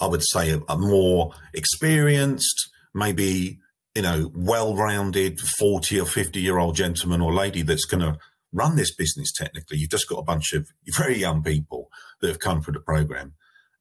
I 0.00 0.06
would 0.06 0.22
say, 0.22 0.50
a, 0.50 0.60
a 0.68 0.76
more 0.76 1.32
experienced, 1.54 2.70
maybe, 2.94 3.60
you 3.94 4.02
know, 4.02 4.30
well 4.34 4.74
rounded 4.74 5.40
40 5.40 6.00
or 6.00 6.06
50 6.06 6.40
year 6.40 6.58
old 6.58 6.76
gentleman 6.76 7.20
or 7.20 7.32
lady 7.32 7.62
that's 7.62 7.84
going 7.84 8.00
to 8.00 8.18
run 8.52 8.76
this 8.76 8.94
business 8.94 9.32
technically. 9.32 9.78
You've 9.78 9.90
just 9.90 10.08
got 10.08 10.18
a 10.18 10.24
bunch 10.24 10.52
of 10.52 10.68
very 10.94 11.18
young 11.18 11.42
people 11.42 11.88
that 12.20 12.28
have 12.28 12.38
come 12.38 12.62
through 12.62 12.74
the 12.74 12.80
program. 12.80 13.34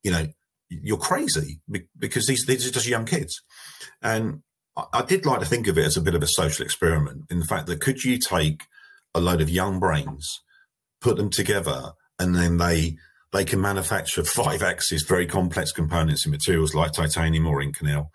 You 0.04 0.12
know, 0.12 0.28
you're 0.69 0.97
crazy 0.97 1.62
because 1.97 2.28
these, 2.28 2.45
these 2.45 2.67
are 2.67 2.71
just 2.71 2.88
young 2.88 3.06
kids. 3.06 3.41
And 4.02 4.41
I 4.93 5.02
did 5.02 5.26
like 5.26 5.39
to 5.39 5.45
think 5.45 5.67
of 5.67 5.78
it 5.78 5.86
as 5.86 5.97
a 5.97 6.02
bit 6.02 6.15
of 6.15 6.24
a 6.24 6.28
social 6.28 6.65
experiment 6.65 7.26
in 7.30 7.39
the 7.39 7.45
fact 7.45 7.67
that 7.67 7.82
could 7.82 8.04
you 8.04 8.17
take 8.17 8.63
a 9.13 9.19
load 9.19 9.41
of 9.41 9.50
young 9.50 9.80
brains, 9.80 10.28
put 11.02 11.17
them 11.17 11.30
together, 11.30 11.91
and 12.17 12.36
then 12.36 12.58
they 12.58 12.95
they 13.34 13.43
can 13.43 13.60
manufacture 13.60 14.24
five 14.26 14.62
axis 14.62 15.04
very 15.04 15.26
complex 15.26 15.71
components 15.71 16.26
in 16.26 16.32
materials 16.32 16.74
like 16.74 16.93
titanium 16.93 17.47
or 17.47 17.62
Inconel 17.62 18.08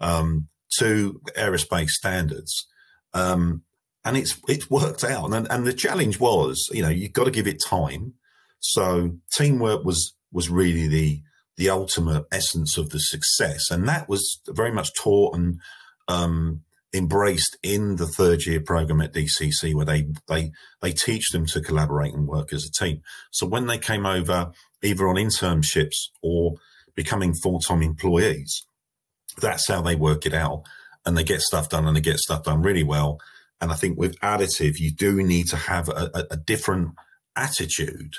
um, 0.00 0.48
to 0.78 1.20
aerospace 1.36 1.90
standards. 1.90 2.66
Um, 3.14 3.62
and 4.04 4.16
it's 4.16 4.40
it's 4.48 4.70
worked 4.70 5.04
out. 5.04 5.32
And 5.32 5.50
and 5.50 5.66
the 5.66 5.72
challenge 5.72 6.18
was, 6.18 6.68
you 6.72 6.82
know, 6.82 6.88
you've 6.88 7.12
got 7.12 7.24
to 7.24 7.30
give 7.30 7.46
it 7.46 7.62
time. 7.64 8.14
So 8.58 9.12
teamwork 9.36 9.84
was 9.84 10.14
was 10.32 10.50
really 10.50 10.88
the 10.88 11.22
the 11.56 11.70
ultimate 11.70 12.24
essence 12.32 12.76
of 12.76 12.90
the 12.90 12.98
success, 12.98 13.70
and 13.70 13.88
that 13.88 14.08
was 14.08 14.40
very 14.48 14.72
much 14.72 14.94
taught 14.94 15.36
and 15.36 15.60
um, 16.08 16.62
embraced 16.94 17.56
in 17.62 17.96
the 17.96 18.06
third 18.06 18.44
year 18.46 18.60
program 18.60 19.00
at 19.00 19.12
DCC, 19.12 19.74
where 19.74 19.86
they 19.86 20.06
they 20.28 20.50
they 20.80 20.92
teach 20.92 21.30
them 21.30 21.46
to 21.46 21.60
collaborate 21.60 22.14
and 22.14 22.26
work 22.26 22.52
as 22.52 22.64
a 22.64 22.72
team. 22.72 23.02
So 23.30 23.46
when 23.46 23.66
they 23.66 23.78
came 23.78 24.06
over, 24.06 24.52
either 24.82 25.08
on 25.08 25.16
internships 25.16 26.08
or 26.22 26.54
becoming 26.94 27.34
full 27.34 27.60
time 27.60 27.82
employees, 27.82 28.66
that's 29.40 29.68
how 29.68 29.82
they 29.82 29.96
work 29.96 30.26
it 30.26 30.34
out, 30.34 30.64
and 31.04 31.16
they 31.16 31.24
get 31.24 31.40
stuff 31.40 31.68
done, 31.68 31.86
and 31.86 31.96
they 31.96 32.00
get 32.00 32.18
stuff 32.18 32.44
done 32.44 32.62
really 32.62 32.84
well 32.84 33.18
and 33.62 33.70
I 33.70 33.76
think 33.76 33.96
with 33.96 34.18
additive, 34.18 34.80
you 34.80 34.90
do 34.90 35.22
need 35.22 35.46
to 35.48 35.56
have 35.56 35.88
a, 35.88 36.10
a, 36.12 36.24
a 36.32 36.36
different 36.36 36.96
attitude 37.36 38.16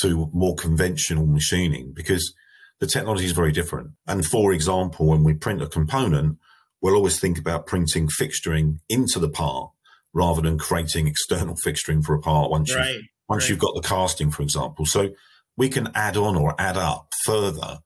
to 0.00 0.30
more 0.32 0.54
conventional 0.54 1.26
machining 1.26 1.92
because 1.94 2.34
the 2.80 2.86
technology 2.86 3.26
is 3.26 3.32
very 3.32 3.52
different. 3.52 3.90
And 4.06 4.24
for 4.24 4.50
example, 4.54 5.06
when 5.06 5.24
we 5.24 5.34
print 5.34 5.60
a 5.60 5.66
component, 5.66 6.38
we'll 6.80 6.94
always 6.94 7.20
think 7.20 7.38
about 7.38 7.66
printing 7.66 8.08
fixturing 8.08 8.78
into 8.88 9.18
the 9.18 9.28
part 9.28 9.72
rather 10.14 10.40
than 10.40 10.56
creating 10.56 11.06
external 11.06 11.54
fixturing 11.66 12.02
for 12.02 12.14
a 12.14 12.20
part 12.20 12.50
once 12.50 12.74
right, 12.74 12.94
you 12.94 13.02
once 13.28 13.44
right. 13.44 13.50
you've 13.50 13.58
got 13.58 13.74
the 13.74 13.86
casting, 13.86 14.30
for 14.30 14.42
example. 14.42 14.86
So 14.86 15.10
we 15.58 15.68
can 15.68 15.90
add 15.94 16.16
on 16.16 16.34
or 16.34 16.54
add 16.58 16.78
up 16.78 17.12
further. 17.26 17.80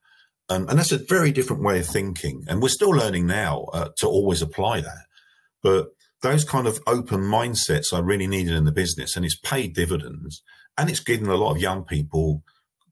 Um, 0.48 0.68
and 0.68 0.78
that's 0.78 0.92
a 0.92 0.98
very 0.98 1.32
different 1.32 1.62
way 1.62 1.78
of 1.78 1.86
thinking. 1.86 2.44
And 2.48 2.60
we're 2.60 2.68
still 2.68 2.90
learning 2.90 3.26
now 3.26 3.66
uh, 3.72 3.88
to 3.98 4.06
always 4.06 4.42
apply 4.42 4.80
that. 4.80 5.06
But 5.62 5.88
those 6.22 6.44
kind 6.44 6.66
of 6.66 6.80
open 6.86 7.20
mindsets 7.20 7.92
are 7.92 8.02
really 8.02 8.26
needed 8.26 8.54
in 8.54 8.64
the 8.64 8.72
business 8.72 9.16
and 9.16 9.24
it's 9.24 9.38
paid 9.38 9.74
dividends 9.74 10.42
and 10.78 10.88
it's 10.88 11.00
given 11.00 11.28
a 11.28 11.36
lot 11.36 11.52
of 11.52 11.60
young 11.60 11.84
people 11.84 12.42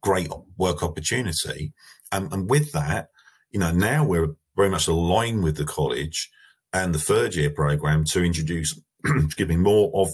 great 0.00 0.28
work 0.56 0.82
opportunity. 0.82 1.72
And, 2.12 2.32
and 2.32 2.48
with 2.48 2.72
that, 2.72 3.08
you 3.50 3.60
know, 3.60 3.72
now 3.72 4.04
we're 4.04 4.34
very 4.56 4.70
much 4.70 4.88
aligned 4.88 5.44
with 5.44 5.56
the 5.56 5.64
college 5.64 6.30
and 6.72 6.94
the 6.94 6.98
third 6.98 7.34
year 7.34 7.50
program 7.50 8.04
to 8.04 8.24
introduce, 8.24 8.80
giving 9.36 9.62
more 9.62 9.90
of 9.94 10.08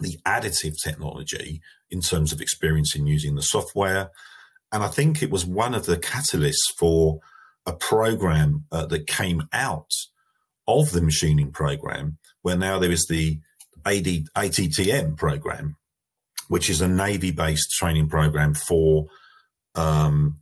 the 0.00 0.18
additive 0.26 0.74
technology 0.82 1.60
in 1.90 2.00
terms 2.00 2.32
of 2.32 2.40
experience 2.40 2.94
in 2.94 3.06
using 3.06 3.34
the 3.34 3.42
software. 3.42 4.10
And 4.72 4.82
I 4.82 4.88
think 4.88 5.22
it 5.22 5.30
was 5.30 5.44
one 5.44 5.74
of 5.74 5.86
the 5.86 5.96
catalysts 5.96 6.74
for 6.78 7.20
a 7.66 7.72
program 7.72 8.64
uh, 8.70 8.86
that 8.86 9.06
came 9.06 9.48
out 9.52 9.90
of 10.66 10.92
the 10.92 11.02
machining 11.02 11.50
program 11.50 12.18
where 12.42 12.56
now 12.56 12.78
there 12.78 12.92
is 12.92 13.06
the 13.06 13.40
AD, 13.84 14.04
ATDM 14.36 15.16
program, 15.16 15.76
which 16.48 16.70
is 16.70 16.80
a 16.80 16.88
Navy 16.88 17.30
based 17.30 17.70
training 17.72 18.08
program 18.08 18.54
for 18.54 19.06
um, 19.74 20.38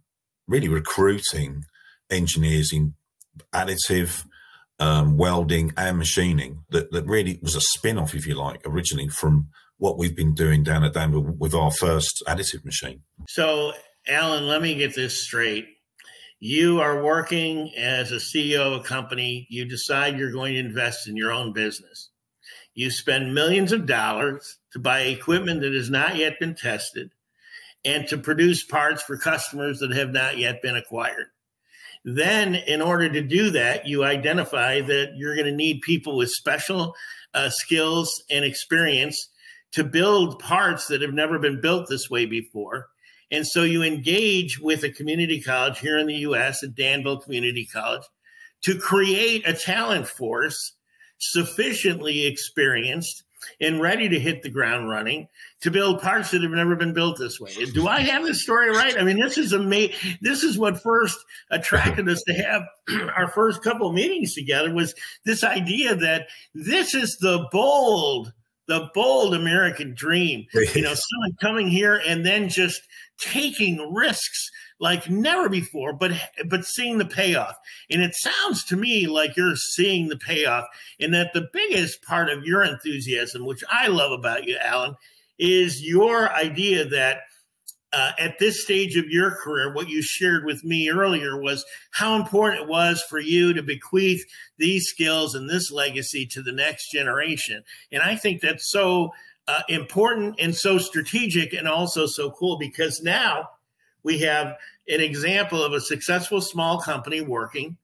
really 0.47 0.69
recruiting 0.69 1.65
engineers 2.11 2.73
in 2.73 2.95
additive, 3.53 4.25
um, 4.81 5.17
welding, 5.17 5.73
and 5.77 5.99
machining. 5.99 6.65
That, 6.71 6.91
that 6.93 7.07
really 7.07 7.39
was 7.43 7.55
a 7.55 7.61
spin 7.61 7.99
off, 7.99 8.15
if 8.15 8.27
you 8.27 8.35
like, 8.35 8.61
originally 8.67 9.09
from 9.09 9.49
what 9.79 9.97
we've 9.97 10.17
been 10.17 10.35
doing 10.35 10.63
down 10.63 10.85
at 10.85 10.95
Danville 10.95 11.37
with 11.39 11.55
our 11.55 11.71
first 11.71 12.23
additive 12.27 12.65
machine. 12.65 13.03
So, 13.29 13.73
Alan, 14.09 14.47
let 14.47 14.63
me 14.63 14.75
get 14.75 14.95
this 14.95 15.23
straight 15.23 15.69
you 16.41 16.81
are 16.81 17.03
working 17.03 17.73
as 17.77 18.13
a 18.13 18.17
CEO 18.17 18.61
of 18.61 18.81
a 18.81 18.85
company, 18.85 19.47
you 19.51 19.65
decide 19.65 20.17
you're 20.17 20.33
going 20.33 20.55
to 20.55 20.61
invest 20.61 21.09
in 21.09 21.17
your 21.17 21.33
own 21.33 21.53
business. 21.53 22.11
You 22.75 22.91
spend 22.91 23.35
millions 23.35 23.73
of 23.73 23.87
dollars 23.87 24.59
to 24.73 24.79
buy 24.79 25.01
equipment 25.01 25.63
that 25.63 25.75
has 25.75 25.91
not 25.91 26.17
yet 26.17 26.39
been 26.39 26.55
tested 26.55 27.11
and 27.85 28.07
to 28.09 28.19
produce 28.19 28.63
parts 28.63 29.03
for 29.03 29.19
customers 29.19 29.81
that 29.81 29.93
have 29.93 30.13
not 30.13 30.39
yet 30.39 30.63
been 30.63 30.77
acquired. 30.77 31.27
Then, 32.05 32.55
in 32.55 32.81
order 32.81 33.09
to 33.09 33.21
do 33.21 33.51
that, 33.51 33.89
you 33.89 34.05
identify 34.05 34.81
that 34.81 35.15
you're 35.17 35.35
going 35.35 35.47
to 35.47 35.53
need 35.53 35.81
people 35.81 36.17
with 36.17 36.31
special 36.31 36.95
uh, 37.35 37.51
skills 37.51 38.23
and 38.31 38.45
experience 38.45 39.29
to 39.73 39.83
build 39.83 40.39
parts 40.39 40.87
that 40.87 41.03
have 41.03 41.13
never 41.13 41.41
been 41.41 41.61
built 41.61 41.89
this 41.89 42.09
way 42.09 42.27
before 42.27 42.87
and 43.31 43.47
so 43.47 43.63
you 43.63 43.83
engage 43.83 44.59
with 44.59 44.85
a 44.85 44.91
community 44.91 45.41
college 45.41 45.79
here 45.79 45.99
in 45.99 46.07
the 46.07 46.17
US, 46.17 46.63
at 46.63 46.75
Danville 46.75 47.19
Community 47.19 47.67
College, 47.67 48.03
to 48.63 48.79
create 48.79 49.47
a 49.47 49.53
talent 49.53 50.09
force 50.09 50.73
sufficiently 51.19 52.27
experienced 52.27 53.25
and 53.61 53.81
ready 53.81 54.09
to 54.09 54.19
hit 54.19 54.43
the 54.43 54.51
ground 54.51 54.89
running 54.89 55.29
to 55.61 55.71
build 55.71 56.01
parks 56.01 56.31
that 56.31 56.43
have 56.43 56.51
never 56.51 56.77
been 56.77 56.93
built 56.93 57.19
this 57.19 57.41
way. 57.41 57.53
Do 57.73 57.87
I 57.87 58.01
have 58.01 58.25
this 58.25 58.43
story 58.43 58.71
right? 58.71 58.99
I 58.99 59.05
mean, 59.05 59.19
this 59.19 59.39
is 59.39 59.53
amazing. 59.53 60.19
This 60.21 60.43
is 60.43 60.59
what 60.59 60.83
first 60.83 61.17
attracted 61.51 62.09
us 62.09 62.23
to 62.27 62.35
have 62.35 62.63
our 63.17 63.29
first 63.29 63.63
couple 63.63 63.93
meetings 63.93 64.35
together 64.35 64.75
was 64.75 64.95
this 65.25 65.45
idea 65.45 65.95
that 65.97 66.29
this 66.55 66.95
is 66.95 67.17
the 67.21 67.47
bold, 67.53 68.33
the 68.69 68.89
bold 68.95 69.35
American 69.35 69.95
dream. 69.95 70.47
You 70.75 70.83
know, 70.83 70.95
someone 70.95 71.37
coming 71.41 71.69
here 71.69 72.01
and 72.07 72.25
then 72.25 72.49
just 72.49 72.83
taking 73.19 73.93
risks 73.93 74.51
like 74.79 75.11
never 75.11 75.49
before, 75.49 75.93
but 75.93 76.13
but 76.47 76.65
seeing 76.65 76.99
the 76.99 77.05
payoff. 77.05 77.57
And 77.91 78.01
it 78.03 78.15
sounds 78.15 78.63
to 78.65 78.77
me 78.77 79.07
like 79.09 79.37
you're 79.37 79.57
seeing 79.57 80.09
the 80.09 80.17
payoff, 80.19 80.67
and 81.01 81.13
that 81.15 81.33
the 81.33 81.49
biggest 81.53 82.03
part 82.03 82.29
of 82.31 82.45
your 82.45 82.63
enthusiasm, 82.63 83.45
which 83.45 83.65
I 83.69 83.89
love 83.89 84.13
about 84.13 84.45
you, 84.45 84.57
Alan, 84.63 84.95
is 85.39 85.83
your 85.83 86.33
idea 86.33 86.85
that 86.89 87.23
uh, 87.93 88.13
at 88.19 88.39
this 88.39 88.63
stage 88.63 88.97
of 88.97 89.07
your 89.09 89.31
career, 89.31 89.73
what 89.73 89.89
you 89.89 90.03
shared 90.03 90.45
with 90.45 90.63
me 90.65 90.91
earlier 90.91 91.41
was 91.41 91.65
how 91.93 92.17
important 92.17 92.63
it 92.63 92.69
was 92.69 93.03
for 93.09 93.19
you 93.19 93.55
to 93.55 93.63
bequeath 93.63 94.25
these 94.59 94.87
skills 94.87 95.35
and 95.35 95.49
this 95.49 95.71
legacy 95.71 96.27
to 96.27 96.43
the 96.43 96.53
next 96.53 96.91
generation. 96.91 97.63
And 97.91 98.03
I 98.03 98.17
think 98.17 98.41
that's 98.41 98.71
so 98.71 99.13
uh, 99.47 99.63
important 99.69 100.37
and 100.39 100.55
so 100.55 100.77
strategic 100.79 101.55
and 101.55 101.67
also 101.67 102.07
so 102.07 102.31
cool 102.31 102.59
because 102.59 103.01
now 103.03 103.49
we 104.03 104.19
have 104.21 104.57
an 104.89 105.01
example 105.01 105.63
of 105.63 105.73
a 105.73 105.81
successful 105.81 106.41
small 106.41 106.81
company 106.81 107.23
working 107.23 107.79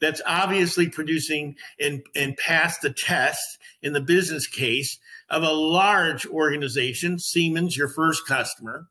that's 0.00 0.20
obviously 0.26 0.90
producing 0.90 1.56
and, 1.80 2.02
and 2.14 2.36
passed 2.36 2.82
the 2.82 2.92
test 2.92 3.58
in 3.82 3.94
the 3.94 4.00
business 4.00 4.46
case 4.46 4.98
of 5.30 5.42
a 5.42 5.52
large 5.52 6.26
organization, 6.26 7.18
Siemens, 7.18 7.76
your 7.76 7.88
first 7.88 8.26
customer, 8.26 8.86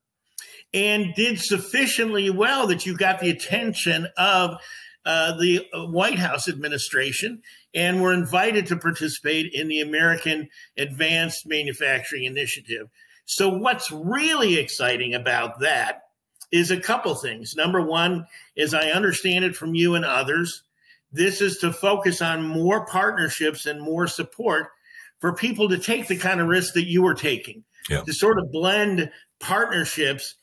and 0.73 1.13
did 1.15 1.39
sufficiently 1.39 2.29
well 2.29 2.67
that 2.67 2.85
you 2.85 2.97
got 2.97 3.19
the 3.19 3.29
attention 3.29 4.07
of 4.17 4.57
uh, 5.05 5.37
the 5.37 5.65
White 5.73 6.19
House 6.19 6.49
administration 6.49 7.41
and 7.73 8.01
were 8.01 8.13
invited 8.13 8.65
to 8.67 8.77
participate 8.77 9.53
in 9.53 9.67
the 9.67 9.81
American 9.81 10.49
Advanced 10.77 11.45
Manufacturing 11.45 12.23
Initiative. 12.23 12.87
So, 13.25 13.49
what's 13.49 13.91
really 13.91 14.57
exciting 14.57 15.13
about 15.13 15.59
that 15.59 16.03
is 16.51 16.71
a 16.71 16.79
couple 16.79 17.15
things. 17.15 17.55
Number 17.55 17.81
one, 17.81 18.27
as 18.57 18.73
I 18.73 18.89
understand 18.89 19.45
it 19.45 19.55
from 19.55 19.75
you 19.75 19.95
and 19.95 20.05
others, 20.05 20.63
this 21.11 21.41
is 21.41 21.57
to 21.57 21.71
focus 21.71 22.21
on 22.21 22.47
more 22.47 22.85
partnerships 22.85 23.65
and 23.65 23.81
more 23.81 24.07
support 24.07 24.67
for 25.19 25.33
people 25.33 25.69
to 25.69 25.77
take 25.77 26.07
the 26.07 26.17
kind 26.17 26.39
of 26.39 26.47
risk 26.47 26.73
that 26.73 26.85
you 26.85 27.05
are 27.07 27.13
taking, 27.13 27.63
yeah. 27.89 28.01
to 28.01 28.13
sort 28.13 28.39
of 28.39 28.51
blend 28.51 29.09
partnerships 29.39 30.35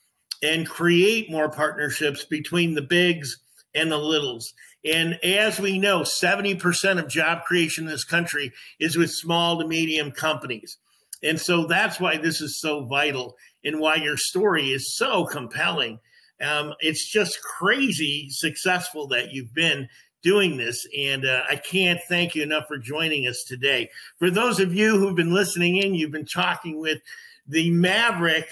and 0.43 0.69
create 0.69 1.31
more 1.31 1.51
partnerships 1.51 2.25
between 2.25 2.75
the 2.75 2.83
bigs 2.83 3.39
and 3.75 3.91
the 3.91 3.99
littles. 3.99 4.53
And 4.85 5.19
as 5.23 5.61
we 5.61 5.79
know, 5.79 6.01
70% 6.01 6.99
of 6.99 7.09
job 7.09 7.45
creation 7.45 7.85
in 7.85 7.91
this 7.91 8.05
country 8.05 8.53
is 8.81 8.97
with 8.97 9.11
small 9.11 9.59
to 9.61 9.67
medium 9.67 10.11
companies. 10.11 10.79
And 11.23 11.41
so 11.41 11.67
that's 11.67 12.01
why 12.01 12.17
this 12.17 12.41
is 12.41 12.61
so 12.61 12.85
vital 12.85 13.37
and 13.65 13.79
why 13.79 13.97
your 13.97 14.17
story 14.17 14.71
is 14.71 14.97
so 14.97 15.25
compelling. 15.25 16.01
Um, 16.41 16.75
it's 16.81 17.11
just 17.11 17.39
crazy 17.43 18.27
successful 18.31 19.07
that 19.09 19.31
you've 19.31 19.55
been 19.55 19.89
doing 20.25 20.57
this. 20.57 20.85
And 20.99 21.25
uh, 21.25 21.43
I 21.49 21.57
can't 21.57 22.01
thank 22.09 22.35
you 22.35 22.43
enough 22.43 22.65
for 22.67 22.79
joining 22.79 23.29
us 23.29 23.45
today. 23.47 23.91
For 24.19 24.31
those 24.31 24.59
of 24.59 24.75
you 24.75 24.99
who've 24.99 25.17
been 25.17 25.35
listening 25.35 25.77
in, 25.77 25.95
you've 25.95 26.11
been 26.11 26.27
talking 26.27 26.81
with 26.81 26.99
the 27.47 27.71
Maverick 27.71 28.49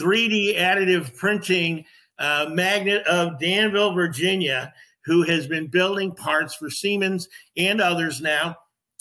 3D 0.00 0.56
additive 0.58 1.14
printing 1.16 1.84
uh, 2.18 2.46
magnet 2.50 3.06
of 3.06 3.38
Danville, 3.38 3.94
Virginia, 3.94 4.72
who 5.04 5.22
has 5.22 5.46
been 5.46 5.66
building 5.66 6.12
parts 6.12 6.54
for 6.54 6.70
Siemens 6.70 7.28
and 7.56 7.80
others 7.80 8.20
now 8.20 8.56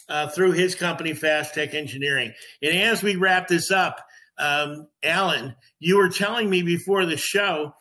uh, 0.10 0.28
through 0.28 0.52
his 0.52 0.76
company, 0.76 1.14
Fast 1.14 1.54
Tech 1.54 1.74
Engineering. 1.74 2.34
And 2.62 2.78
as 2.78 3.02
we 3.02 3.16
wrap 3.16 3.48
this 3.48 3.72
up, 3.72 4.06
um, 4.38 4.88
Alan, 5.04 5.56
you 5.80 5.98
were 5.98 6.10
telling 6.10 6.50
me 6.50 6.64
before 6.64 7.06
the 7.06 7.18
show 7.18 7.74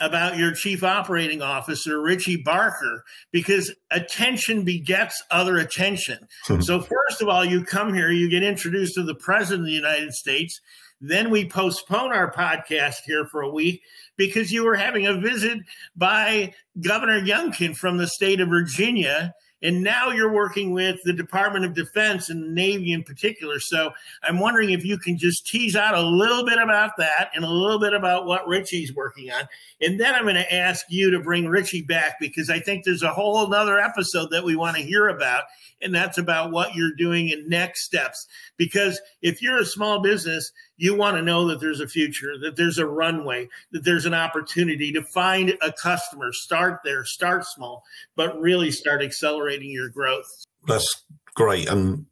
about 0.00 0.36
your 0.36 0.52
chief 0.52 0.84
operating 0.84 1.42
officer, 1.42 2.00
Richie 2.00 2.36
Barker, 2.36 3.04
because 3.32 3.74
attention 3.90 4.64
begets 4.64 5.22
other 5.30 5.56
attention. 5.56 6.28
Hmm. 6.46 6.60
so, 6.60 6.80
first 6.80 7.22
of 7.22 7.28
all, 7.28 7.44
you 7.44 7.64
come 7.64 7.94
here, 7.94 8.10
you 8.10 8.28
get 8.28 8.42
introduced 8.42 8.94
to 8.94 9.02
the 9.02 9.14
president 9.14 9.62
of 9.62 9.66
the 9.66 9.72
United 9.72 10.12
States. 10.12 10.60
Then 11.00 11.30
we 11.30 11.48
postpone 11.48 12.12
our 12.12 12.32
podcast 12.32 13.02
here 13.04 13.26
for 13.26 13.42
a 13.42 13.50
week 13.50 13.82
because 14.16 14.50
you 14.50 14.64
were 14.64 14.76
having 14.76 15.06
a 15.06 15.20
visit 15.20 15.58
by 15.94 16.54
Governor 16.80 17.20
Youngkin 17.20 17.76
from 17.76 17.98
the 17.98 18.06
state 18.06 18.40
of 18.40 18.48
Virginia 18.48 19.34
and 19.62 19.82
now 19.82 20.10
you're 20.10 20.32
working 20.32 20.72
with 20.72 20.96
the 21.04 21.12
Department 21.12 21.64
of 21.64 21.74
Defense 21.74 22.28
and 22.28 22.42
the 22.42 22.48
Navy 22.48 22.92
in 22.92 23.02
particular. 23.02 23.58
So 23.58 23.90
I'm 24.22 24.38
wondering 24.38 24.70
if 24.70 24.84
you 24.84 24.98
can 24.98 25.16
just 25.16 25.46
tease 25.46 25.74
out 25.74 25.94
a 25.94 26.00
little 26.00 26.44
bit 26.44 26.58
about 26.58 26.92
that 26.98 27.30
and 27.34 27.44
a 27.44 27.50
little 27.50 27.80
bit 27.80 27.94
about 27.94 28.26
what 28.26 28.46
Richie's 28.46 28.94
working 28.94 29.30
on. 29.30 29.48
And 29.80 29.98
then 29.98 30.14
I'm 30.14 30.24
going 30.24 30.36
to 30.36 30.54
ask 30.54 30.84
you 30.88 31.10
to 31.10 31.20
bring 31.20 31.46
Richie 31.46 31.82
back 31.82 32.16
because 32.20 32.50
I 32.50 32.60
think 32.60 32.84
there's 32.84 33.02
a 33.02 33.12
whole 33.12 33.52
other 33.52 33.78
episode 33.78 34.30
that 34.30 34.44
we 34.44 34.56
want 34.56 34.76
to 34.76 34.82
hear 34.82 35.08
about. 35.08 35.44
And 35.86 35.94
that's 35.94 36.18
about 36.18 36.50
what 36.50 36.74
you're 36.74 36.96
doing 36.96 37.28
in 37.28 37.48
next 37.48 37.84
steps. 37.84 38.26
Because 38.56 39.00
if 39.22 39.40
you're 39.40 39.58
a 39.58 39.64
small 39.64 40.02
business, 40.02 40.50
you 40.76 40.96
want 40.96 41.16
to 41.16 41.22
know 41.22 41.46
that 41.46 41.60
there's 41.60 41.78
a 41.78 41.86
future, 41.86 42.36
that 42.42 42.56
there's 42.56 42.78
a 42.78 42.86
runway, 42.86 43.48
that 43.70 43.84
there's 43.84 44.04
an 44.04 44.12
opportunity 44.12 44.90
to 44.92 45.02
find 45.02 45.56
a 45.62 45.72
customer. 45.72 46.32
Start 46.32 46.80
there, 46.82 47.04
start 47.04 47.46
small, 47.46 47.84
but 48.16 48.36
really 48.40 48.72
start 48.72 49.00
accelerating 49.00 49.70
your 49.70 49.88
growth. 49.88 50.26
That's 50.66 51.04
great, 51.36 51.68
and 51.68 52.06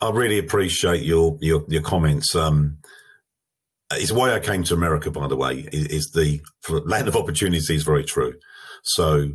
I 0.00 0.10
really 0.10 0.38
appreciate 0.38 1.02
your 1.02 1.36
your, 1.40 1.64
your 1.66 1.82
comments. 1.82 2.36
Um, 2.36 2.78
it's 3.90 4.12
why 4.12 4.32
I 4.32 4.38
came 4.38 4.62
to 4.62 4.74
America, 4.74 5.10
by 5.10 5.26
the 5.26 5.36
way. 5.36 5.68
Is, 5.72 6.12
the 6.12 6.40
land 6.68 7.08
of 7.08 7.16
opportunity 7.16 7.58
is 7.58 7.82
very 7.82 8.04
true. 8.04 8.34
So 8.84 9.30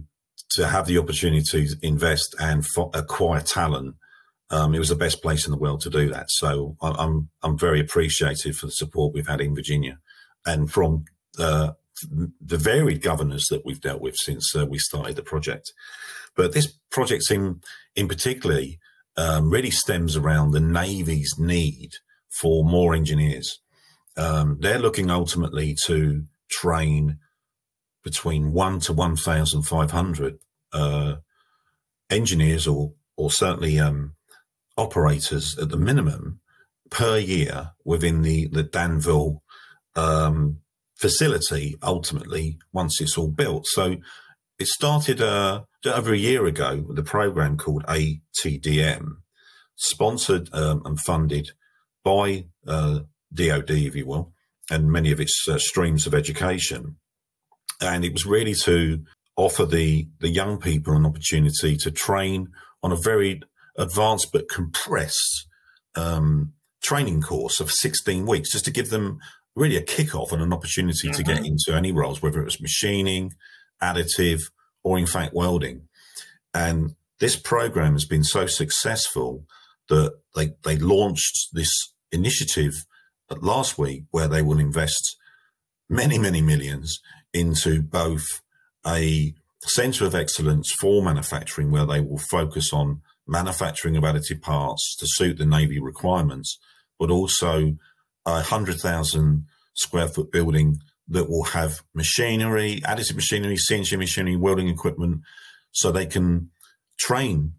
to 0.52 0.68
have 0.68 0.88
the 0.88 0.98
opportunity 0.98 1.44
to 1.44 1.76
invest 1.82 2.36
and 2.40 2.66
acquire 2.94 3.42
talent 3.42 3.96
um, 4.52 4.74
it 4.74 4.80
was 4.80 4.90
the 4.90 4.96
best 4.96 5.22
place 5.22 5.46
in 5.46 5.52
the 5.52 5.58
world 5.58 5.82
to 5.82 5.90
do 5.90 6.10
that. 6.10 6.30
So 6.30 6.76
I'm 6.82 7.30
I'm 7.44 7.58
very 7.58 7.80
appreciative 7.80 8.56
for 8.56 8.66
the 8.66 8.72
support 8.72 9.14
we've 9.14 9.28
had 9.28 9.42
in 9.42 9.56
Virginia, 9.56 10.00
and 10.46 10.72
from 10.72 11.06
uh, 11.38 11.72
the 12.10 12.58
varied 12.58 13.02
governors 13.02 13.46
that 13.50 13.64
we've 13.66 13.82
dealt 13.82 14.02
with 14.02 14.16
since 14.16 14.56
uh, 14.56 14.66
we 14.66 14.80
started 14.80 15.16
the 15.16 15.24
project. 15.24 15.72
But 16.36 16.54
this 16.54 16.74
project 16.90 17.30
in 17.30 17.62
in 17.96 18.08
particularly 18.08 18.80
um, 19.18 19.52
really 19.52 19.72
stems 19.72 20.16
around 20.16 20.52
the 20.52 20.60
Navy's 20.60 21.36
need 21.38 21.92
for 22.30 22.64
more 22.64 22.96
engineers. 22.96 23.60
Um, 24.18 24.58
they're 24.60 24.80
looking 24.80 25.12
ultimately 25.12 25.76
to 25.86 26.24
train 26.50 27.20
between 28.04 28.54
one 28.54 28.80
to 28.82 28.94
one 28.94 29.16
thousand 29.16 29.64
five 29.64 29.92
hundred 29.92 30.40
uh, 30.74 31.16
engineers, 32.10 32.68
or 32.68 32.94
or 33.18 33.32
certainly 33.32 33.80
um, 33.80 34.16
operators 34.78 35.58
at 35.58 35.70
the 35.70 35.78
minimum 35.78 36.40
per 36.90 37.18
year 37.18 37.72
within 37.84 38.22
the, 38.22 38.48
the 38.48 38.64
Danville 38.64 39.44
um, 39.96 40.60
facility 40.96 41.76
ultimately 41.84 42.58
once 42.74 43.00
it's 43.02 43.18
all 43.18 43.28
built. 43.28 43.68
So 43.68 43.98
it 44.58 44.68
started 44.68 45.22
uh, 45.22 45.64
over 45.86 46.14
a 46.14 46.18
year 46.18 46.46
ago 46.46 46.84
with 46.88 47.00
a 47.00 47.04
program 47.04 47.58
called 47.58 47.86
ATDM, 47.86 49.18
sponsored 49.76 50.50
um, 50.54 50.82
and 50.86 51.00
funded 51.00 51.52
by 52.04 52.46
uh, 52.68 53.00
DOD, 53.34 53.72
if 53.72 53.96
you 53.96 54.06
will, 54.06 54.34
and 54.70 54.92
many 54.92 55.12
of 55.12 55.20
its 55.20 55.48
uh, 55.48 55.58
streams 55.58 56.08
of 56.08 56.14
education. 56.14 56.98
And 57.82 58.04
it 58.04 58.14
was 58.14 58.26
really 58.26 58.54
to 58.56 59.04
offer 59.36 59.66
the, 59.66 60.08
the 60.20 60.30
young 60.30 60.60
people 60.60 60.96
an 60.96 61.06
opportunity 61.06 61.78
to 61.78 61.92
train 61.92 62.50
on 62.84 62.92
a 62.92 62.98
very 62.98 63.42
advanced 63.78 64.32
but 64.34 64.50
compressed 64.50 65.48
um, 65.96 66.54
training 66.82 67.22
course 67.22 67.60
of 67.60 67.72
16 67.72 68.26
weeks 68.26 68.52
just 68.52 68.66
to 68.66 68.72
give 68.72 68.90
them 68.90 69.20
really 69.56 69.78
a 69.78 69.84
kickoff 69.84 70.32
and 70.32 70.42
an 70.42 70.54
opportunity 70.54 71.08
mm-hmm. 71.08 71.18
to 71.18 71.24
get 71.24 71.38
mm-hmm. 71.38 71.46
into 71.46 71.74
any 71.74 71.92
roles, 71.92 72.22
whether 72.22 72.42
it 72.42 72.46
was 72.46 72.62
machining, 72.62 73.34
additive, 73.82 74.42
or 74.84 74.98
in 74.98 75.06
fact 75.06 75.34
welding. 75.34 75.88
And 76.54 76.96
this 77.20 77.36
program 77.36 77.94
has 77.94 78.06
been 78.06 78.24
so 78.24 78.48
successful 78.48 79.46
that 79.90 80.16
they, 80.36 80.52
they 80.64 80.78
launched 80.78 81.50
this 81.54 81.94
initiative 82.12 82.74
last 83.42 83.78
week 83.78 84.04
where 84.12 84.28
they 84.28 84.42
will 84.42 84.60
invest 84.60 85.18
many, 85.90 86.18
many 86.18 86.42
millions 86.42 87.00
into 87.34 87.82
both 87.82 88.42
a 88.86 89.34
center 89.64 90.06
of 90.06 90.16
excellence 90.16 90.72
for 90.72 91.04
manufacturing 91.04 91.72
where 91.72 91.86
they 91.86 92.00
will 92.00 92.18
focus 92.18 92.72
on 92.74 93.02
manufacturing 93.28 93.96
of 93.96 94.04
additive 94.04 94.42
parts 94.42 94.96
to 94.98 95.06
suit 95.08 95.38
the 95.38 95.46
Navy 95.46 95.80
requirements, 95.80 96.58
but 96.98 97.12
also 97.12 97.76
a 98.26 98.32
100,000 98.32 99.46
square 99.76 100.08
foot 100.08 100.32
building 100.32 100.78
that 101.08 101.30
will 101.30 101.44
have 101.44 101.84
machinery, 101.94 102.82
additive 102.86 103.16
machinery, 103.16 103.56
CNC 103.56 103.98
machinery, 103.98 104.36
welding 104.36 104.68
equipment, 104.68 105.22
so 105.72 105.92
they 105.92 106.06
can 106.06 106.50
train 107.00 107.54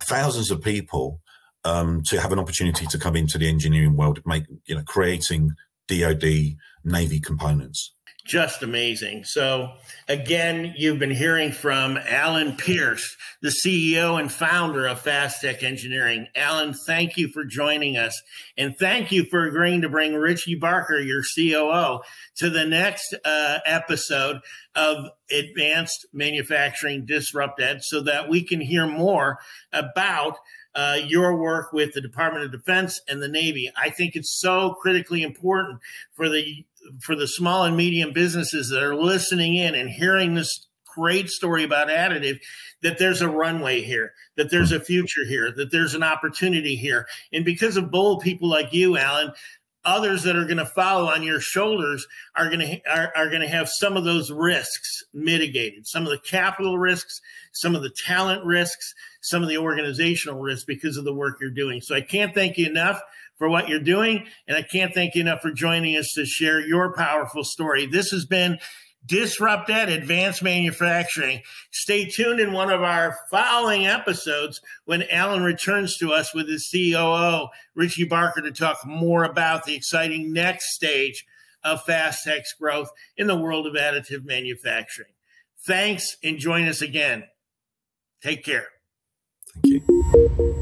thousands 0.00 0.50
of 0.50 0.62
people 0.62 1.20
um, 1.64 2.02
to 2.06 2.20
have 2.20 2.32
an 2.32 2.38
opportunity 2.38 2.86
to 2.86 2.98
come 2.98 3.16
into 3.16 3.38
the 3.38 3.48
engineering 3.48 3.96
world, 3.96 4.20
make 4.24 4.44
you 4.66 4.74
know, 4.74 4.82
creating 4.82 5.52
DoD 5.88 6.56
Navy 6.84 7.20
components 7.20 7.92
just 8.26 8.62
amazing. 8.62 9.24
So, 9.24 9.72
again, 10.08 10.74
you've 10.76 10.98
been 10.98 11.10
hearing 11.10 11.52
from 11.52 11.96
Alan 11.96 12.56
Pierce, 12.56 13.16
the 13.40 13.48
CEO 13.48 14.18
and 14.18 14.30
founder 14.30 14.86
of 14.86 15.00
Fast 15.00 15.40
Tech 15.40 15.62
Engineering. 15.62 16.26
Alan, 16.34 16.74
thank 16.74 17.16
you 17.16 17.28
for 17.28 17.44
joining 17.44 17.96
us. 17.96 18.20
And 18.58 18.76
thank 18.76 19.12
you 19.12 19.24
for 19.24 19.46
agreeing 19.46 19.82
to 19.82 19.88
bring 19.88 20.14
Richie 20.14 20.56
Barker, 20.56 20.98
your 20.98 21.22
COO, 21.22 22.00
to 22.36 22.50
the 22.50 22.64
next 22.64 23.14
uh, 23.24 23.58
episode 23.64 24.40
of 24.74 25.06
Advanced 25.30 26.06
Manufacturing 26.12 27.06
Disrupted 27.06 27.82
so 27.82 28.02
that 28.02 28.28
we 28.28 28.42
can 28.42 28.60
hear 28.60 28.86
more 28.86 29.38
about. 29.72 30.36
Uh, 30.78 31.00
your 31.06 31.34
work 31.40 31.72
with 31.72 31.94
the 31.94 32.02
Department 32.02 32.44
of 32.44 32.52
Defense 32.52 33.00
and 33.08 33.22
the 33.22 33.28
Navy. 33.28 33.72
I 33.78 33.88
think 33.88 34.14
it's 34.14 34.38
so 34.38 34.74
critically 34.82 35.22
important 35.22 35.80
for 36.12 36.28
the 36.28 36.66
for 37.00 37.14
the 37.14 37.28
small 37.28 37.64
and 37.64 37.76
medium 37.76 38.12
businesses 38.12 38.70
that 38.70 38.82
are 38.82 38.96
listening 38.96 39.56
in 39.56 39.74
and 39.74 39.90
hearing 39.90 40.34
this 40.34 40.66
great 40.94 41.28
story 41.28 41.62
about 41.62 41.88
additive 41.88 42.38
that 42.82 42.98
there's 42.98 43.20
a 43.20 43.28
runway 43.28 43.82
here, 43.82 44.12
that 44.36 44.50
there's 44.50 44.72
a 44.72 44.80
future 44.80 45.24
here, 45.26 45.52
that 45.52 45.70
there's 45.70 45.94
an 45.94 46.02
opportunity 46.02 46.76
here. 46.76 47.06
And 47.32 47.44
because 47.44 47.76
of 47.76 47.90
bold 47.90 48.22
people 48.22 48.48
like 48.48 48.72
you, 48.72 48.96
Alan, 48.96 49.32
others 49.86 50.24
that 50.24 50.36
are 50.36 50.44
going 50.44 50.56
to 50.58 50.66
follow 50.66 51.06
on 51.06 51.22
your 51.22 51.40
shoulders 51.40 52.06
are 52.34 52.50
going 52.50 52.60
to 52.60 52.80
are, 52.90 53.12
are 53.16 53.28
going 53.28 53.40
to 53.40 53.48
have 53.48 53.68
some 53.68 53.96
of 53.96 54.04
those 54.04 54.30
risks 54.30 55.04
mitigated 55.14 55.86
some 55.86 56.02
of 56.02 56.10
the 56.10 56.18
capital 56.18 56.76
risks 56.76 57.20
some 57.52 57.74
of 57.74 57.82
the 57.82 57.94
talent 58.04 58.44
risks 58.44 58.92
some 59.22 59.42
of 59.42 59.48
the 59.48 59.56
organizational 59.56 60.40
risks 60.40 60.64
because 60.64 60.96
of 60.96 61.04
the 61.04 61.14
work 61.14 61.38
you're 61.40 61.50
doing 61.50 61.80
so 61.80 61.94
i 61.94 62.00
can't 62.00 62.34
thank 62.34 62.58
you 62.58 62.66
enough 62.66 63.00
for 63.36 63.48
what 63.48 63.68
you're 63.68 63.80
doing 63.80 64.26
and 64.46 64.56
i 64.56 64.62
can't 64.62 64.94
thank 64.94 65.14
you 65.14 65.20
enough 65.20 65.40
for 65.40 65.50
joining 65.50 65.96
us 65.96 66.12
to 66.14 66.24
share 66.24 66.60
your 66.60 66.92
powerful 66.94 67.44
story 67.44 67.86
this 67.86 68.10
has 68.10 68.24
been 68.24 68.58
Disrupted 69.06 69.88
Advanced 69.88 70.42
Manufacturing. 70.42 71.42
Stay 71.70 72.06
tuned 72.06 72.40
in 72.40 72.52
one 72.52 72.70
of 72.70 72.82
our 72.82 73.16
following 73.30 73.86
episodes 73.86 74.60
when 74.84 75.04
Alan 75.10 75.44
returns 75.44 75.96
to 75.98 76.12
us 76.12 76.34
with 76.34 76.48
his 76.48 76.68
COO, 76.72 77.46
Richie 77.74 78.04
Barker, 78.04 78.42
to 78.42 78.50
talk 78.50 78.78
more 78.84 79.22
about 79.22 79.64
the 79.64 79.76
exciting 79.76 80.32
next 80.32 80.74
stage 80.74 81.24
of 81.62 81.84
FastTech's 81.84 82.54
growth 82.60 82.90
in 83.16 83.26
the 83.26 83.38
world 83.38 83.66
of 83.66 83.74
additive 83.74 84.24
manufacturing. 84.24 85.12
Thanks 85.66 86.16
and 86.22 86.38
join 86.38 86.66
us 86.66 86.82
again. 86.82 87.24
Take 88.22 88.44
care. 88.44 88.66
Thank 89.62 89.82
you. 89.88 90.52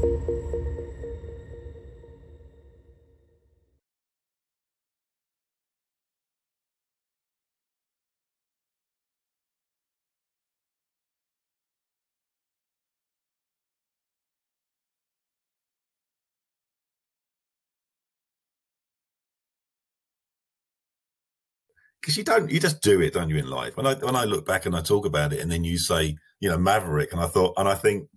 Because 22.05 22.17
you 22.17 22.23
don't 22.23 22.51
you 22.51 22.59
just 22.59 22.81
do 22.81 23.01
it 23.01 23.13
don't 23.13 23.29
you 23.29 23.37
in 23.37 23.49
life? 23.49 23.75
When 23.75 23.87
i 23.87 23.95
when 23.95 24.15
i 24.15 24.25
look 24.25 24.45
back 24.45 24.65
and 24.65 24.75
i 24.75 24.81
talk 24.81 25.05
about 25.05 25.33
it 25.33 25.39
and 25.39 25.51
then 25.51 25.63
you 25.63 25.77
say 25.77 26.17
you 26.39 26.49
know 26.49 26.57
maverick 26.57 27.11
and 27.11 27.21
i 27.21 27.27
thought 27.27 27.53
and 27.57 27.67
i 27.67 27.75
think 27.75 28.07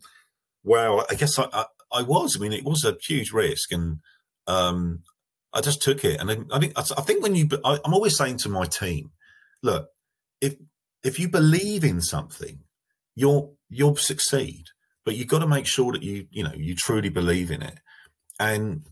well 0.63 1.07
i 1.11 1.15
guess 1.15 1.39
i 1.39 1.49
i, 1.53 1.65
I 1.93 2.03
was 2.03 2.37
i 2.37 2.41
mean 2.41 2.53
it 2.53 2.65
was 2.65 2.85
a 2.85 2.97
huge 3.07 3.33
risk 3.33 3.73
and 3.73 4.01
um 4.47 5.01
i 5.53 5.61
just 5.61 5.81
took 5.83 6.05
it. 6.05 6.21
And 6.21 6.47
i 6.53 6.59
think 6.59 6.73
i 6.77 6.83
think 6.83 7.23
when 7.23 7.35
you 7.35 7.49
I, 7.65 7.79
i'm 7.85 7.95
always 7.95 8.17
saying 8.17 8.39
to 8.39 8.49
my 8.49 8.67
team 8.67 9.13
look 9.63 9.89
if 10.41 10.57
if 11.03 11.19
you 11.19 11.29
believe 11.29 11.85
in 11.85 12.03
something 12.03 12.61
you'll 13.15 13.57
you'll 13.71 13.97
succeed 13.97 14.65
but 15.09 15.17
you've 15.17 15.27
got 15.27 15.39
to 15.39 15.47
make 15.47 15.67
sure 15.67 15.93
that 15.93 16.03
you 16.03 16.27
you 16.31 16.45
know 16.45 16.53
you 16.55 16.75
truly 16.75 17.09
believe 17.09 17.51
in 17.51 17.63
it. 17.63 17.79
And 18.39 18.83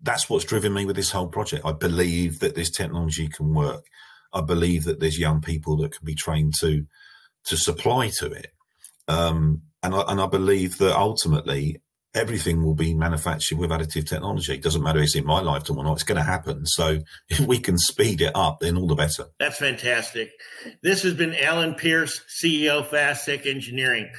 that's 0.00 0.30
what's 0.30 0.44
driven 0.44 0.72
me 0.72 0.86
with 0.86 0.94
this 0.94 1.10
whole 1.10 1.26
project. 1.26 1.66
I 1.66 1.72
believe 1.72 2.38
that 2.38 2.54
this 2.54 2.70
technology 2.70 3.26
can 3.26 3.52
work 3.52 3.84
I 4.32 4.40
believe 4.40 4.84
that 4.84 5.00
there's 5.00 5.18
young 5.18 5.40
people 5.40 5.76
that 5.78 5.92
can 5.92 6.04
be 6.04 6.14
trained 6.14 6.54
to 6.60 6.86
to 7.44 7.56
supply 7.56 8.10
to 8.18 8.26
it, 8.26 8.52
um, 9.06 9.62
and 9.82 9.94
I, 9.94 10.02
and 10.08 10.20
I 10.20 10.26
believe 10.26 10.78
that 10.78 10.96
ultimately 10.96 11.80
everything 12.14 12.64
will 12.64 12.74
be 12.74 12.94
manufactured 12.94 13.58
with 13.58 13.70
additive 13.70 14.08
technology. 14.08 14.54
It 14.54 14.62
doesn't 14.62 14.82
matter 14.82 14.98
if 14.98 15.04
it's 15.04 15.14
in 15.14 15.24
my 15.24 15.40
lifetime 15.40 15.78
or 15.78 15.84
not; 15.84 15.94
it's 15.94 16.02
going 16.02 16.16
to 16.16 16.22
happen. 16.22 16.66
So 16.66 17.00
if 17.28 17.40
we 17.40 17.58
can 17.58 17.78
speed 17.78 18.20
it 18.20 18.32
up, 18.34 18.60
then 18.60 18.76
all 18.76 18.86
the 18.86 18.94
better. 18.94 19.26
That's 19.38 19.58
fantastic. 19.58 20.30
This 20.82 21.02
has 21.02 21.14
been 21.14 21.34
Alan 21.34 21.74
Pierce, 21.74 22.20
CEO 22.42 22.84
FastTech 22.86 23.46
Engineering. 23.46 24.10